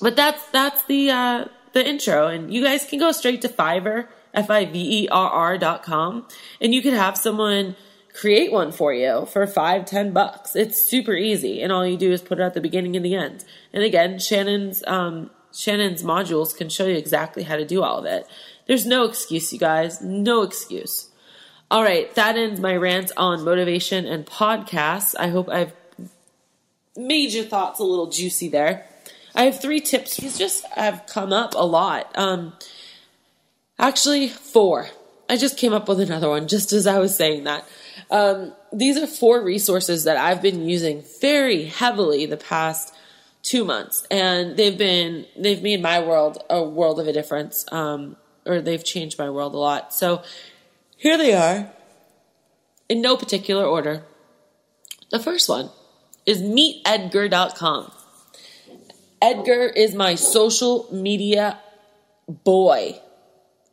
but 0.00 0.16
that's 0.16 0.42
that's 0.48 0.82
the 0.86 1.10
uh, 1.10 1.44
the 1.74 1.86
intro, 1.86 2.28
and 2.28 2.52
you 2.52 2.64
guys 2.64 2.86
can 2.86 2.98
go 2.98 3.12
straight 3.12 3.42
to 3.42 3.50
Fiverr, 3.50 4.08
f 4.32 4.48
i 4.50 4.64
v 4.64 5.04
e 5.04 5.08
r 5.08 5.28
r 5.28 5.58
dot 5.58 5.82
com, 5.82 6.26
and 6.62 6.74
you 6.74 6.80
can 6.80 6.94
have 6.94 7.18
someone 7.18 7.76
create 8.14 8.50
one 8.52 8.72
for 8.72 8.94
you 8.94 9.26
for 9.26 9.46
five 9.46 9.84
ten 9.84 10.12
bucks. 10.12 10.56
It's 10.56 10.82
super 10.82 11.12
easy, 11.12 11.60
and 11.62 11.70
all 11.70 11.86
you 11.86 11.98
do 11.98 12.10
is 12.10 12.22
put 12.22 12.38
it 12.40 12.42
at 12.42 12.54
the 12.54 12.60
beginning 12.60 12.96
and 12.96 13.04
the 13.04 13.14
end. 13.14 13.44
And 13.74 13.84
again, 13.84 14.18
Shannon's 14.18 14.82
um, 14.86 15.30
Shannon's 15.54 16.02
modules 16.02 16.56
can 16.56 16.70
show 16.70 16.86
you 16.86 16.96
exactly 16.96 17.42
how 17.42 17.56
to 17.56 17.66
do 17.66 17.82
all 17.82 17.98
of 17.98 18.06
it. 18.06 18.26
There's 18.66 18.86
no 18.86 19.04
excuse, 19.04 19.52
you 19.52 19.58
guys. 19.58 20.00
No 20.00 20.40
excuse. 20.40 21.11
All 21.72 21.82
right, 21.82 22.14
that 22.16 22.36
ends 22.36 22.60
my 22.60 22.76
rant 22.76 23.12
on 23.16 23.44
motivation 23.44 24.04
and 24.04 24.26
podcasts. 24.26 25.14
I 25.18 25.28
hope 25.28 25.48
I've 25.48 25.72
made 26.94 27.32
your 27.32 27.44
thoughts 27.44 27.80
a 27.80 27.82
little 27.82 28.10
juicy 28.10 28.50
there. 28.50 28.84
I 29.34 29.44
have 29.44 29.58
three 29.58 29.80
tips. 29.80 30.18
These 30.18 30.36
just 30.36 30.66
have 30.66 31.06
come 31.06 31.32
up 31.32 31.54
a 31.54 31.64
lot. 31.64 32.12
Um, 32.14 32.52
actually, 33.78 34.28
four. 34.28 34.88
I 35.30 35.38
just 35.38 35.56
came 35.56 35.72
up 35.72 35.88
with 35.88 35.98
another 36.00 36.28
one 36.28 36.46
just 36.46 36.74
as 36.74 36.86
I 36.86 36.98
was 36.98 37.16
saying 37.16 37.44
that. 37.44 37.66
Um, 38.10 38.52
these 38.70 38.98
are 38.98 39.06
four 39.06 39.42
resources 39.42 40.04
that 40.04 40.18
I've 40.18 40.42
been 40.42 40.68
using 40.68 41.02
very 41.22 41.64
heavily 41.64 42.26
the 42.26 42.36
past 42.36 42.94
two 43.42 43.64
months, 43.64 44.06
and 44.10 44.58
they've 44.58 44.76
been 44.76 45.24
they've 45.38 45.62
made 45.62 45.80
my 45.80 46.00
world 46.00 46.36
a 46.50 46.62
world 46.62 47.00
of 47.00 47.06
a 47.06 47.14
difference, 47.14 47.64
um, 47.72 48.16
or 48.44 48.60
they've 48.60 48.84
changed 48.84 49.18
my 49.18 49.30
world 49.30 49.54
a 49.54 49.58
lot. 49.58 49.94
So 49.94 50.22
here 51.02 51.18
they 51.18 51.34
are, 51.34 51.68
in 52.88 53.02
no 53.02 53.16
particular 53.16 53.64
order. 53.64 54.04
The 55.10 55.18
first 55.18 55.48
one 55.48 55.70
is 56.24 56.40
meetedgar.com. 56.40 57.90
Edgar 59.20 59.64
is 59.66 59.96
my 59.96 60.14
social 60.14 60.86
media 60.92 61.58
boy. 62.28 63.00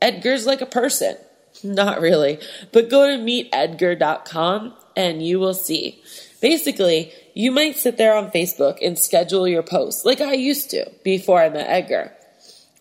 Edgar's 0.01 0.47
like 0.47 0.61
a 0.61 0.65
person. 0.65 1.17
Not 1.63 2.01
really. 2.01 2.39
But 2.71 2.89
go 2.89 3.05
to 3.05 3.21
meetedgar.com 3.21 4.73
and 4.95 5.23
you 5.23 5.39
will 5.39 5.53
see. 5.53 6.01
Basically, 6.41 7.13
you 7.35 7.51
might 7.51 7.77
sit 7.77 7.97
there 7.97 8.15
on 8.15 8.31
Facebook 8.31 8.79
and 8.81 8.97
schedule 8.97 9.47
your 9.47 9.61
posts 9.61 10.03
like 10.03 10.19
I 10.19 10.33
used 10.33 10.71
to 10.71 10.89
before 11.03 11.43
I 11.43 11.49
met 11.49 11.69
Edgar. 11.69 12.11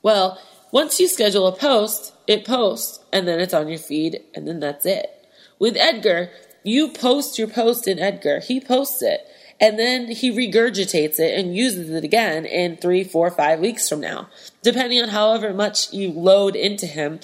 Well, 0.02 0.40
once 0.72 0.98
you 0.98 1.06
schedule 1.06 1.46
a 1.46 1.54
post, 1.54 2.14
it 2.28 2.44
posts 2.44 3.00
and 3.12 3.26
then 3.26 3.40
it's 3.40 3.54
on 3.54 3.68
your 3.68 3.78
feed 3.78 4.22
and 4.34 4.46
then 4.46 4.60
that's 4.60 4.86
it. 4.86 5.26
With 5.58 5.76
Edgar, 5.76 6.30
you 6.62 6.90
post 6.90 7.38
your 7.38 7.48
post 7.48 7.88
in 7.88 7.98
Edgar, 7.98 8.40
he 8.40 8.60
posts 8.60 9.02
it, 9.02 9.26
and 9.60 9.78
then 9.78 10.08
he 10.08 10.30
regurgitates 10.30 11.18
it 11.18 11.38
and 11.38 11.56
uses 11.56 11.90
it 11.90 12.04
again 12.04 12.44
in 12.44 12.76
three, 12.76 13.02
four, 13.02 13.30
five 13.30 13.58
weeks 13.58 13.88
from 13.88 14.00
now. 14.00 14.28
Depending 14.62 15.02
on 15.02 15.08
however 15.08 15.52
much 15.52 15.92
you 15.92 16.12
load 16.12 16.54
into 16.54 16.86
him, 16.86 17.20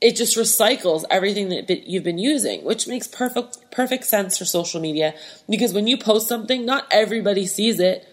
it 0.00 0.16
just 0.16 0.36
recycles 0.36 1.04
everything 1.10 1.48
that 1.48 1.88
you've 1.88 2.04
been 2.04 2.18
using, 2.18 2.64
which 2.64 2.86
makes 2.86 3.06
perfect 3.06 3.58
perfect 3.70 4.04
sense 4.04 4.36
for 4.36 4.44
social 4.44 4.80
media 4.80 5.14
because 5.48 5.72
when 5.72 5.86
you 5.86 5.96
post 5.96 6.28
something, 6.28 6.66
not 6.66 6.86
everybody 6.90 7.46
sees 7.46 7.80
it. 7.80 8.06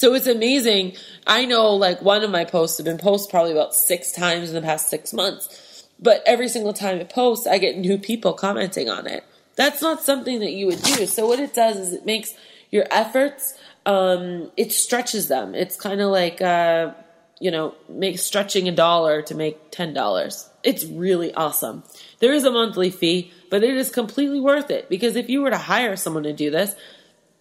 So 0.00 0.14
it's 0.14 0.26
amazing. 0.26 0.96
I 1.26 1.44
know 1.44 1.74
like 1.74 2.00
one 2.00 2.24
of 2.24 2.30
my 2.30 2.46
posts 2.46 2.78
have 2.78 2.86
been 2.86 2.96
posted 2.96 3.30
probably 3.30 3.52
about 3.52 3.74
six 3.74 4.12
times 4.12 4.48
in 4.48 4.54
the 4.54 4.62
past 4.62 4.88
six 4.88 5.12
months. 5.12 5.86
But 6.00 6.22
every 6.24 6.48
single 6.48 6.72
time 6.72 6.96
it 7.00 7.10
posts, 7.10 7.46
I 7.46 7.58
get 7.58 7.76
new 7.76 7.98
people 7.98 8.32
commenting 8.32 8.88
on 8.88 9.06
it. 9.06 9.24
That's 9.56 9.82
not 9.82 10.02
something 10.02 10.40
that 10.40 10.52
you 10.52 10.68
would 10.68 10.80
do. 10.80 11.04
So 11.04 11.26
what 11.26 11.38
it 11.38 11.52
does 11.52 11.76
is 11.76 11.92
it 11.92 12.06
makes 12.06 12.32
your 12.70 12.86
efforts, 12.90 13.52
um, 13.84 14.50
it 14.56 14.72
stretches 14.72 15.28
them. 15.28 15.54
It's 15.54 15.76
kind 15.76 16.00
of 16.00 16.08
like, 16.08 16.40
uh, 16.40 16.94
you 17.38 17.50
know, 17.50 17.74
make 17.86 18.20
stretching 18.20 18.70
a 18.70 18.72
dollar 18.72 19.20
to 19.20 19.34
make 19.34 19.70
$10. 19.70 20.48
It's 20.62 20.86
really 20.86 21.34
awesome. 21.34 21.82
There 22.20 22.32
is 22.32 22.44
a 22.44 22.50
monthly 22.50 22.88
fee, 22.88 23.34
but 23.50 23.62
it 23.62 23.76
is 23.76 23.90
completely 23.90 24.40
worth 24.40 24.70
it 24.70 24.88
because 24.88 25.14
if 25.14 25.28
you 25.28 25.42
were 25.42 25.50
to 25.50 25.58
hire 25.58 25.96
someone 25.96 26.22
to 26.22 26.32
do 26.32 26.50
this, 26.50 26.74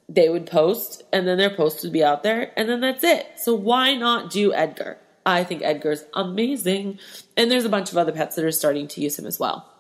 they 0.10 0.28
would 0.28 0.48
post 0.48 1.04
and 1.14 1.28
then 1.28 1.38
their 1.38 1.56
post 1.56 1.84
would 1.84 1.94
be 1.94 2.04
out 2.04 2.24
there 2.24 2.52
and 2.58 2.68
then 2.68 2.82
that's 2.82 3.04
it. 3.04 3.26
So 3.38 3.54
why 3.54 3.96
not 3.96 4.32
do 4.32 4.54
Edgar? 4.54 4.98
I 5.26 5.44
think 5.44 5.62
Edgar's 5.62 6.04
amazing. 6.14 7.00
And 7.38 7.52
there's 7.52 7.66
a 7.66 7.70
bunch 7.70 7.92
of 7.92 7.98
other 7.98 8.12
pets 8.12 8.36
that 8.36 8.44
are 8.44 8.52
starting 8.52 8.88
to 8.90 9.02
use 9.02 9.18
him 9.18 9.28
as 9.28 9.40
well. 9.40 9.72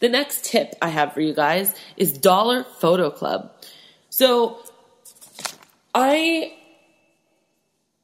The 0.00 0.08
next 0.08 0.44
tip 0.44 0.74
I 0.80 0.88
have 0.88 1.12
for 1.12 1.20
you 1.20 1.34
guys 1.34 1.74
is 1.96 2.12
Dollar 2.12 2.64
Photo 2.64 3.10
Club. 3.10 3.52
So 4.10 4.58
I 5.94 6.54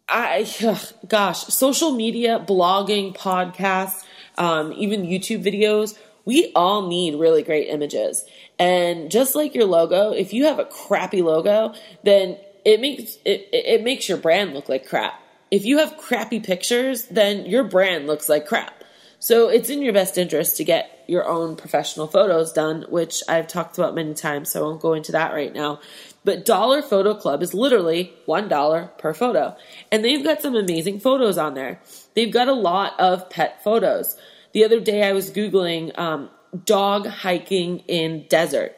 I 0.09 0.47
ugh, 0.63 1.09
gosh, 1.09 1.45
social 1.45 1.93
media, 1.93 2.45
blogging, 2.47 3.17
podcasts, 3.17 4.05
um, 4.37 4.73
even 4.77 5.03
YouTube 5.03 5.43
videos, 5.43 5.97
we 6.25 6.53
all 6.55 6.89
need 6.89 7.15
really 7.15 7.43
great 7.43 7.69
images. 7.69 8.25
And 8.59 9.11
just 9.11 9.35
like 9.35 9.55
your 9.55 9.65
logo, 9.65 10.13
if 10.13 10.33
you 10.33 10.45
have 10.45 10.59
a 10.59 10.65
crappy 10.65 11.23
logo, 11.23 11.75
then 12.03 12.39
it 12.65 12.81
makes 12.81 13.19
it, 13.25 13.49
it 13.53 13.83
makes 13.83 14.09
your 14.09 14.19
brand 14.19 14.55
look 14.55 14.69
like 14.69 14.89
crap. 14.89 15.21
If 15.51 15.65
you 15.65 15.79
have 15.79 15.97
crappy 15.97 16.41
pictures, 16.41 17.05
then 17.07 17.47
your 17.47 17.65
brand 17.65 18.07
looks 18.07 18.29
like 18.29 18.47
crap. 18.47 18.83
So 19.19 19.49
it's 19.49 19.71
in 19.71 19.83
your 19.83 19.93
best 19.93 20.19
interest 20.19 20.57
to 20.59 20.65
get 20.65 21.05
your 21.07 21.27
own 21.27 21.57
professional 21.57 22.07
photos 22.07 22.53
done, 22.53 22.85
which 22.89 23.23
I've 23.29 23.47
talked 23.47 23.79
about 23.79 23.95
many 23.95 24.15
times, 24.15 24.51
so 24.51 24.61
I 24.61 24.63
won't 24.65 24.83
go 24.83 24.95
into 24.95 25.13
that 25.13 25.33
right 25.33 25.53
now. 25.53 25.81
But 26.25 26.45
Dollar 26.45 26.83
Photo 26.83 27.15
Club 27.15 27.43
is 27.43 27.55
literally 27.55 28.13
$1 28.27 28.99
per 28.99 29.15
photo. 29.15 29.57
And 29.93 30.05
they've 30.05 30.25
got 30.25 30.41
some 30.41 30.55
amazing 30.55 31.01
photos 31.01 31.39
on 31.39 31.55
there. 31.55 31.81
They've 32.15 32.33
got 32.33 32.49
a 32.49 32.55
lot 32.55 32.99
of 32.99 33.29
pet 33.31 33.63
photos. 33.63 34.17
The 34.53 34.65
other 34.65 34.81
day 34.81 35.03
I 35.03 35.13
was 35.13 35.31
Googling 35.31 35.99
um, 35.99 36.31
dog 36.55 37.07
hiking 37.07 37.81
in 37.81 38.27
desert. 38.29 38.77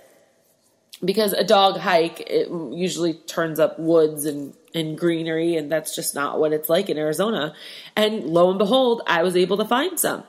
Because 1.04 1.34
a 1.34 1.44
dog 1.44 1.78
hike 1.78 2.20
it 2.20 2.48
usually 2.72 3.14
turns 3.14 3.60
up 3.60 3.78
woods 3.78 4.24
and, 4.24 4.54
and 4.74 4.96
greenery 4.96 5.56
and 5.56 5.70
that's 5.70 5.94
just 5.94 6.14
not 6.14 6.40
what 6.40 6.52
it's 6.52 6.70
like 6.70 6.88
in 6.88 6.96
arizona. 6.96 7.54
And 7.94 8.24
lo 8.24 8.48
and 8.48 8.58
behold 8.58 9.02
i 9.06 9.22
was 9.22 9.36
able 9.36 9.58
to 9.58 9.64
find 9.64 10.00
some. 10.00 10.24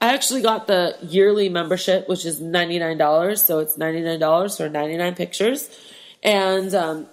I 0.00 0.12
actually 0.12 0.42
got 0.42 0.66
the 0.66 0.98
yearly 1.00 1.48
membership 1.48 2.06
which 2.06 2.26
is 2.26 2.40
$99 2.40 3.38
so 3.38 3.60
it's 3.60 3.78
$99 3.78 4.56
for 4.56 4.68
99 4.68 5.14
pictures. 5.14 5.70
And 6.22 6.74
um, 6.74 7.06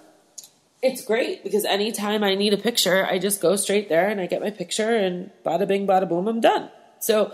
it's 0.82 1.02
great 1.02 1.44
because 1.44 1.64
anytime 1.64 2.22
i 2.24 2.34
need 2.34 2.52
a 2.52 2.56
picture 2.58 3.06
i 3.06 3.18
just 3.18 3.40
go 3.40 3.56
straight 3.56 3.88
there 3.88 4.08
and 4.08 4.20
i 4.20 4.26
get 4.26 4.42
my 4.42 4.50
picture 4.50 4.96
and 4.96 5.30
bada 5.46 5.66
bing 5.66 5.86
bada 5.86 6.06
boom 6.06 6.28
i'm 6.28 6.40
done. 6.42 6.68
So 6.98 7.32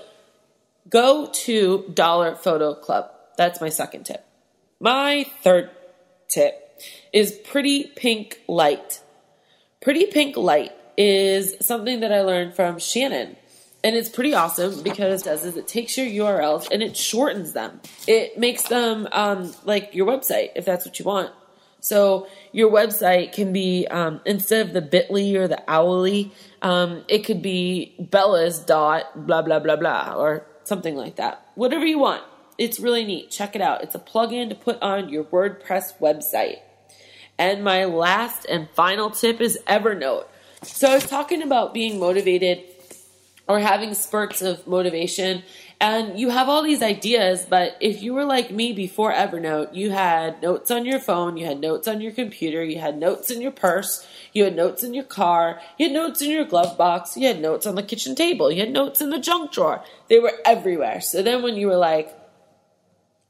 go 0.89 1.27
to 1.33 1.85
dollar 1.93 2.35
photo 2.35 2.75
club 2.75 3.11
that's 3.37 3.61
my 3.61 3.69
second 3.69 4.05
tip 4.05 4.25
my 4.81 5.27
third 5.43 5.71
tip 6.29 6.81
is 7.13 7.33
Pretty 7.33 7.91
Link 8.03 8.41
Lite. 8.47 9.01
Pretty 9.81 10.07
Link 10.15 10.37
Lite 10.37 10.73
is 10.97 11.57
something 11.61 12.01
that 12.01 12.13
I 12.13 12.23
learned 12.23 12.55
from 12.55 12.79
Shannon. 12.79 13.37
And 13.85 13.95
it's 13.95 14.09
pretty 14.09 14.35
awesome 14.35 14.83
because 14.83 15.23
it 15.23 15.25
does 15.25 15.45
is 15.45 15.57
it 15.57 15.69
takes 15.69 15.97
your 15.97 16.07
URLs 16.07 16.69
and 16.71 16.83
it 16.83 16.97
shortens 16.97 17.53
them. 17.53 17.81
It 18.07 18.39
makes 18.39 18.65
them 18.65 19.09
um, 19.13 19.55
like 19.65 19.95
your 19.95 20.07
website 20.07 20.51
if 20.57 20.65
that's 20.65 20.85
what 20.85 20.99
you 20.99 21.05
want. 21.05 21.33
So 21.81 22.27
your 22.51 22.73
website 22.73 23.33
can 23.33 23.53
be 23.53 23.87
um, 23.89 24.21
instead 24.27 24.67
of 24.67 24.73
the 24.73 24.83
Bitly 24.83 25.37
or 25.37 25.47
the 25.47 25.63
Owly, 25.69 26.33
um, 26.61 27.05
it 27.07 27.21
could 27.21 27.41
be 27.41 27.95
Bella's 28.01 28.59
dot 28.59 29.27
blah 29.27 29.43
blah 29.43 29.61
blah 29.61 29.77
blah 29.77 30.15
or 30.17 30.45
something 30.69 30.95
like 30.95 31.17
that. 31.17 31.47
Whatever 31.55 31.87
you 31.87 31.99
want. 31.99 32.23
It's 32.59 32.81
really 32.81 33.05
neat. 33.05 33.31
Check 33.31 33.55
it 33.55 33.63
out. 33.63 33.83
It's 33.83 33.95
a 33.95 34.01
plugin 34.01 34.49
to 34.49 34.55
put 34.55 34.81
on 34.83 35.09
your 35.09 35.25
WordPress 35.25 35.99
website. 36.01 36.59
And 37.39 37.63
my 37.63 37.85
last 37.85 38.47
and 38.49 38.69
final 38.71 39.11
tip 39.11 39.41
is 39.41 39.59
Evernote. 39.67 40.27
So 40.63 40.91
I 40.91 40.95
was 40.95 41.07
talking 41.07 41.43
about 41.43 41.73
being 41.73 42.01
motivated 42.01 42.65
or 43.47 43.61
having 43.61 43.95
spurts 43.95 44.43
of 44.43 44.67
motivation 44.67 45.45
and 45.81 46.19
you 46.19 46.31
have 46.31 46.49
all 46.49 46.65
these 46.65 46.83
ideas, 46.83 47.47
but 47.49 47.77
if 47.81 48.03
you 48.03 48.13
were 48.13 48.25
like 48.25 48.51
me 48.51 48.73
before 48.73 49.13
Evernote, 49.13 49.75
you 49.77 49.91
had 49.93 50.43
notes 50.43 50.73
on 50.73 50.85
your 50.85 50.99
phone, 50.99 51.37
you 51.37 51.47
had 51.47 51.61
notes 51.61 51.87
on 51.87 52.01
your 52.01 52.11
computer, 52.11 52.65
you 52.65 52.81
had 52.81 52.99
notes 52.99 53.31
in 53.31 53.41
your 53.41 53.53
purse, 53.53 54.05
you 54.33 54.43
had 54.43 54.57
notes 54.57 54.83
in 54.83 54.93
your 54.93 55.05
car, 55.05 55.61
you 55.79 55.87
had 55.87 55.95
notes 55.95 56.21
in 56.21 56.31
your 56.31 56.45
glove 56.45 56.77
box, 56.77 57.17
you 57.17 57.29
had 57.29 57.41
notes 57.41 57.65
on 57.65 57.77
the 57.77 57.85
kitchen 57.85 58.17
table, 58.17 58.51
you 58.51 58.61
had 58.61 58.73
notes 58.73 59.01
in 59.01 59.11
the 59.11 59.21
junk 59.21 59.53
drawer. 59.53 59.85
They 60.09 60.19
were 60.19 60.33
everywhere. 60.45 61.01
So 61.01 61.23
then 61.23 61.43
when 61.43 61.55
you 61.55 61.69
were 61.69 61.77
like, 61.77 62.13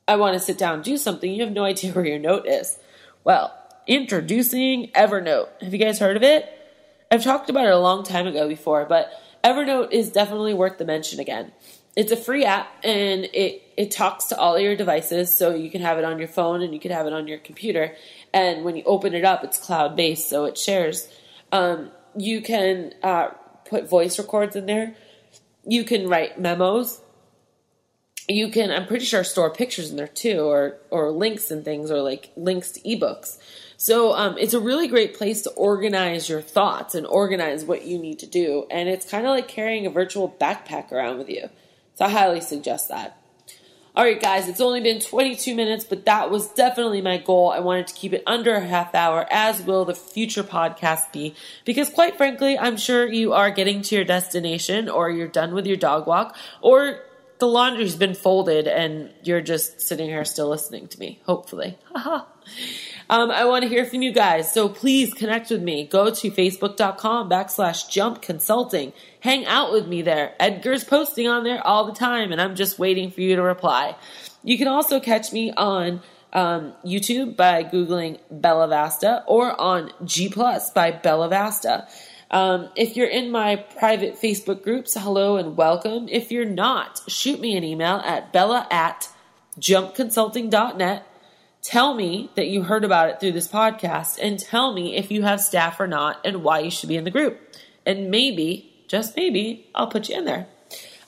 I 0.07 0.17
want 0.17 0.33
to 0.33 0.41
sit 0.41 0.57
down 0.57 0.77
and 0.77 0.85
do 0.85 0.97
something, 0.97 1.31
you 1.31 1.45
have 1.45 1.53
no 1.53 1.65
idea 1.65 1.93
where 1.93 2.07
your 2.07 2.19
note 2.19 2.47
is. 2.47 2.79
Well, 3.25 3.53
introducing 3.87 4.89
Evernote. 4.93 5.49
Have 5.61 5.75
you 5.75 5.79
guys 5.79 5.99
heard 5.99 6.17
of 6.17 6.23
it? 6.23 6.49
I've 7.11 7.25
talked 7.25 7.51
about 7.51 7.67
it 7.67 7.73
a 7.73 7.79
long 7.79 8.05
time 8.05 8.27
ago 8.27 8.49
before, 8.49 8.87
but 8.87 9.11
Evernote 9.45 9.93
is 9.93 10.11
definitely 10.11 10.55
worth 10.55 10.79
the 10.79 10.87
mention 10.87 11.21
again. 11.21 11.53
It's 11.99 12.13
a 12.13 12.17
free 12.17 12.45
app 12.45 12.69
and 12.85 13.25
it, 13.25 13.61
it 13.77 13.91
talks 13.91 14.27
to 14.27 14.39
all 14.39 14.57
your 14.57 14.77
devices, 14.77 15.35
so 15.35 15.53
you 15.53 15.69
can 15.69 15.81
have 15.81 15.99
it 15.99 16.05
on 16.05 16.21
your 16.21 16.29
phone 16.29 16.63
and 16.63 16.73
you 16.73 16.79
can 16.79 16.93
have 16.93 17.09
it 17.09 17.13
on 17.13 17.27
your 17.27 17.39
computer. 17.39 17.97
And 18.33 18.65
when 18.65 18.77
you 18.77 18.85
open 18.85 19.15
it 19.15 19.25
up, 19.25 19.43
it's 19.43 19.59
cloud 19.59 19.97
based, 19.97 20.29
so 20.29 20.45
it 20.45 20.57
shares. 20.57 21.09
Um, 21.51 21.91
you 22.17 22.41
can 22.41 22.95
uh, 23.03 23.31
put 23.65 23.91
voice 23.91 24.17
records 24.17 24.55
in 24.55 24.67
there. 24.67 24.95
You 25.67 25.83
can 25.83 26.09
write 26.09 26.39
memos 26.39 27.01
you 28.29 28.51
can 28.51 28.71
i'm 28.71 28.87
pretty 28.87 29.07
sure 29.07 29.25
store 29.25 29.51
pictures 29.51 29.91
in 29.91 29.97
there 29.97 30.07
too 30.07 30.41
or 30.41 30.77
or 30.91 31.11
links 31.11 31.51
and 31.51 31.65
things 31.65 31.91
or 31.91 32.03
like 32.03 32.31
links 32.37 32.73
to 32.73 32.81
ebooks 32.81 33.39
so 33.79 34.13
um, 34.13 34.37
it's 34.37 34.53
a 34.53 34.61
really 34.61 34.87
great 34.87 35.17
place 35.17 35.41
to 35.41 35.51
organize 35.53 36.29
your 36.29 36.43
thoughts 36.43 36.95
and 36.95 37.07
organize 37.07 37.65
what 37.65 37.87
you 37.87 37.99
need 37.99 38.19
to 38.19 38.27
do 38.27 38.67
and 38.71 38.87
it's 38.87 39.09
kind 39.09 39.25
of 39.25 39.31
like 39.31 39.49
carrying 39.49 39.87
a 39.87 39.91
virtual 39.91 40.29
backpack 40.39 40.93
around 40.93 41.17
with 41.17 41.31
you 41.31 41.49
so 41.99 42.05
i 42.05 42.09
highly 42.09 42.41
suggest 42.41 42.89
that 42.89 43.21
all 43.97 44.05
right 44.05 44.23
guys 44.23 44.49
it's 44.49 44.61
only 44.61 44.81
been 44.81 45.01
22 45.01 45.55
minutes 45.55 45.85
but 45.85 46.05
that 46.05 46.31
was 46.31 46.49
definitely 46.49 47.03
my 47.03 47.19
goal 47.19 47.51
i 47.51 47.59
wanted 47.59 47.87
to 47.87 47.95
keep 47.95 48.13
it 48.13 48.23
under 48.27 48.55
a 48.55 48.65
half 48.65 48.95
hour 48.95 49.27
as 49.31 49.63
will 49.63 49.85
the 49.85 49.95
future 49.95 50.45
podcast 50.45 51.11
be 51.13 51.35
because 51.65 51.91
quite 51.91 52.17
frankly 52.17 52.57
i'm 52.59 52.77
sure 52.77 53.11
you 53.13 53.33
are 53.33 53.51
getting 53.51 53.83
to 53.83 53.97
your 53.97 54.05
destination 54.05 54.89
or 54.89 55.11
you're 55.11 55.27
done 55.27 55.53
with 55.53 55.67
your 55.67 55.77
dog 55.77 56.07
walk 56.07 56.37
or 56.63 57.01
the 57.39 57.47
laundry's 57.47 57.97
been 57.97 58.15
folded 58.15 58.67
and 58.67 59.11
you're 59.23 59.41
just 59.41 59.81
sitting 59.81 60.09
here 60.09 60.25
still 60.25 60.49
listening 60.49 60.89
to 60.89 60.99
me, 60.99 61.21
hopefully. 61.25 61.79
um, 61.95 62.25
I 63.09 63.45
want 63.45 63.63
to 63.63 63.69
hear 63.69 63.85
from 63.85 64.03
you 64.03 64.13
guys, 64.13 64.53
so 64.53 64.69
please 64.69 65.15
connect 65.15 65.51
with 65.51 65.63
me. 65.63 65.87
Go 65.87 66.11
to 66.11 66.31
facebook.com 66.31 67.31
backslash 67.31 67.89
jump 67.89 68.23
consulting. 68.23 68.93
Hang 69.21 69.47
out 69.47 69.73
with 69.73 69.87
me 69.87 70.03
there. 70.03 70.35
Edgar's 70.39 70.85
posting 70.85 71.27
on 71.27 71.45
there 71.45 71.65
all 71.67 71.87
the 71.87 71.93
time, 71.93 72.31
and 72.31 72.41
I'm 72.41 72.55
just 72.55 72.79
waiting 72.79 73.11
for 73.11 73.21
you 73.21 73.37
to 73.37 73.43
reply. 73.43 73.97
You 74.45 74.57
can 74.57 74.69
also 74.69 75.01
catch 75.01 75.33
me 75.33 75.53
on 75.53 76.03
um, 76.33 76.75
YouTube 76.85 77.37
by 77.37 77.65
Googling 77.65 78.21
Bella 78.31 78.69
Vasta 78.69 79.25
or 79.27 79.61
on 79.61 79.91
G 80.05 80.29
Plus 80.29 80.71
by 80.71 80.91
Bella 80.93 81.29
Vasta. 81.29 81.89
Um, 82.31 82.69
if 82.77 82.97
you're 82.97 83.09
in 83.09 83.31
my 83.31 83.57
private 83.57 84.21
Facebook 84.21 84.63
groups, 84.63 84.95
hello 84.95 85.37
and 85.37 85.57
welcome. 85.57 86.09
If 86.09 86.31
you're 86.31 86.45
not, 86.45 87.01
shoot 87.09 87.41
me 87.41 87.57
an 87.57 87.65
email 87.65 87.97
at 88.05 88.33
bella 88.33 88.67
at 88.71 89.09
jumpconsulting.net. 89.59 91.07
Tell 91.63 91.95
me 91.95 92.31
that 92.37 92.47
you 92.47 92.63
heard 92.63 92.85
about 92.85 93.09
it 93.09 93.19
through 93.19 93.33
this 93.33 93.49
podcast 93.49 94.19
and 94.23 94.39
tell 94.39 94.73
me 94.73 94.97
if 94.97 95.11
you 95.11 95.23
have 95.23 95.41
staff 95.41 95.81
or 95.81 95.87
not 95.87 96.21
and 96.25 96.45
why 96.45 96.61
you 96.61 96.71
should 96.71 96.89
be 96.89 96.97
in 96.97 97.05
the 97.05 97.11
group. 97.11 97.41
And 97.85 98.11
maybe, 98.11 98.68
just 98.89 99.17
maybe, 99.17 99.69
I'll 99.75 99.87
put 99.87 100.09
you 100.09 100.17
in 100.17 100.25
there. 100.25 100.47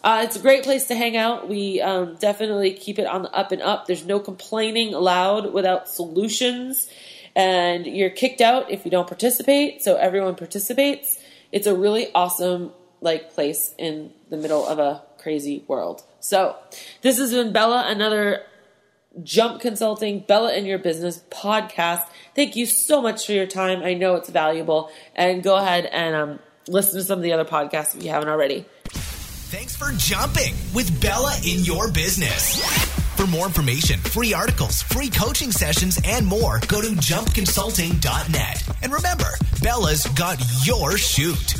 Uh, 0.02 0.22
it's 0.24 0.36
a 0.36 0.40
great 0.40 0.62
place 0.62 0.86
to 0.86 0.94
hang 0.94 1.16
out. 1.16 1.48
We 1.48 1.80
um, 1.80 2.16
definitely 2.16 2.72
keep 2.72 2.98
it 2.98 3.06
on 3.06 3.22
the 3.22 3.32
up 3.32 3.52
and 3.52 3.60
up. 3.60 3.86
There's 3.86 4.06
no 4.06 4.18
complaining 4.18 4.94
allowed 4.94 5.52
without 5.52 5.88
solutions 5.88 6.88
and 7.36 7.86
you're 7.86 8.10
kicked 8.10 8.40
out 8.40 8.70
if 8.70 8.84
you 8.84 8.90
don't 8.90 9.06
participate. 9.06 9.82
So 9.82 9.96
everyone 9.96 10.36
participates. 10.36 11.18
It's 11.52 11.66
a 11.66 11.74
really 11.74 12.12
awesome 12.14 12.72
like 13.00 13.32
place 13.32 13.74
in 13.78 14.12
the 14.28 14.36
middle 14.36 14.66
of 14.66 14.78
a 14.78 15.02
crazy 15.18 15.64
world. 15.68 16.02
So 16.20 16.56
this 17.02 17.18
has 17.18 17.32
been 17.32 17.52
Bella, 17.52 17.84
another 17.86 18.42
Jump 19.22 19.60
Consulting, 19.60 20.20
Bella 20.20 20.54
in 20.54 20.64
Your 20.64 20.78
Business 20.78 21.22
podcast. 21.30 22.06
Thank 22.34 22.56
you 22.56 22.66
so 22.66 23.02
much 23.02 23.26
for 23.26 23.32
your 23.32 23.46
time. 23.46 23.82
I 23.82 23.94
know 23.94 24.14
it's 24.14 24.28
valuable. 24.28 24.90
And 25.14 25.42
go 25.42 25.56
ahead 25.56 25.86
and 25.86 26.14
um, 26.14 26.38
listen 26.68 26.98
to 26.98 27.04
some 27.04 27.18
of 27.18 27.22
the 27.22 27.32
other 27.32 27.44
podcasts 27.44 27.96
if 27.96 28.02
you 28.02 28.10
haven't 28.10 28.28
already. 28.28 28.64
Thanks 29.50 29.74
for 29.74 29.90
jumping 29.96 30.54
with 30.72 31.00
Bella 31.00 31.36
in 31.44 31.64
Your 31.64 31.90
Business. 31.90 32.60
For 33.16 33.26
more 33.26 33.46
information, 33.46 33.98
free 33.98 34.32
articles, 34.32 34.82
free 34.82 35.10
coaching 35.10 35.50
sessions, 35.50 35.98
and 36.04 36.26
more, 36.26 36.60
go 36.68 36.80
to 36.80 36.88
jumpconsulting.net. 36.88 38.62
And 38.82 38.92
remember, 38.92 39.28
Bella's 39.60 40.06
got 40.06 40.38
your 40.64 40.96
chute. 40.96 41.59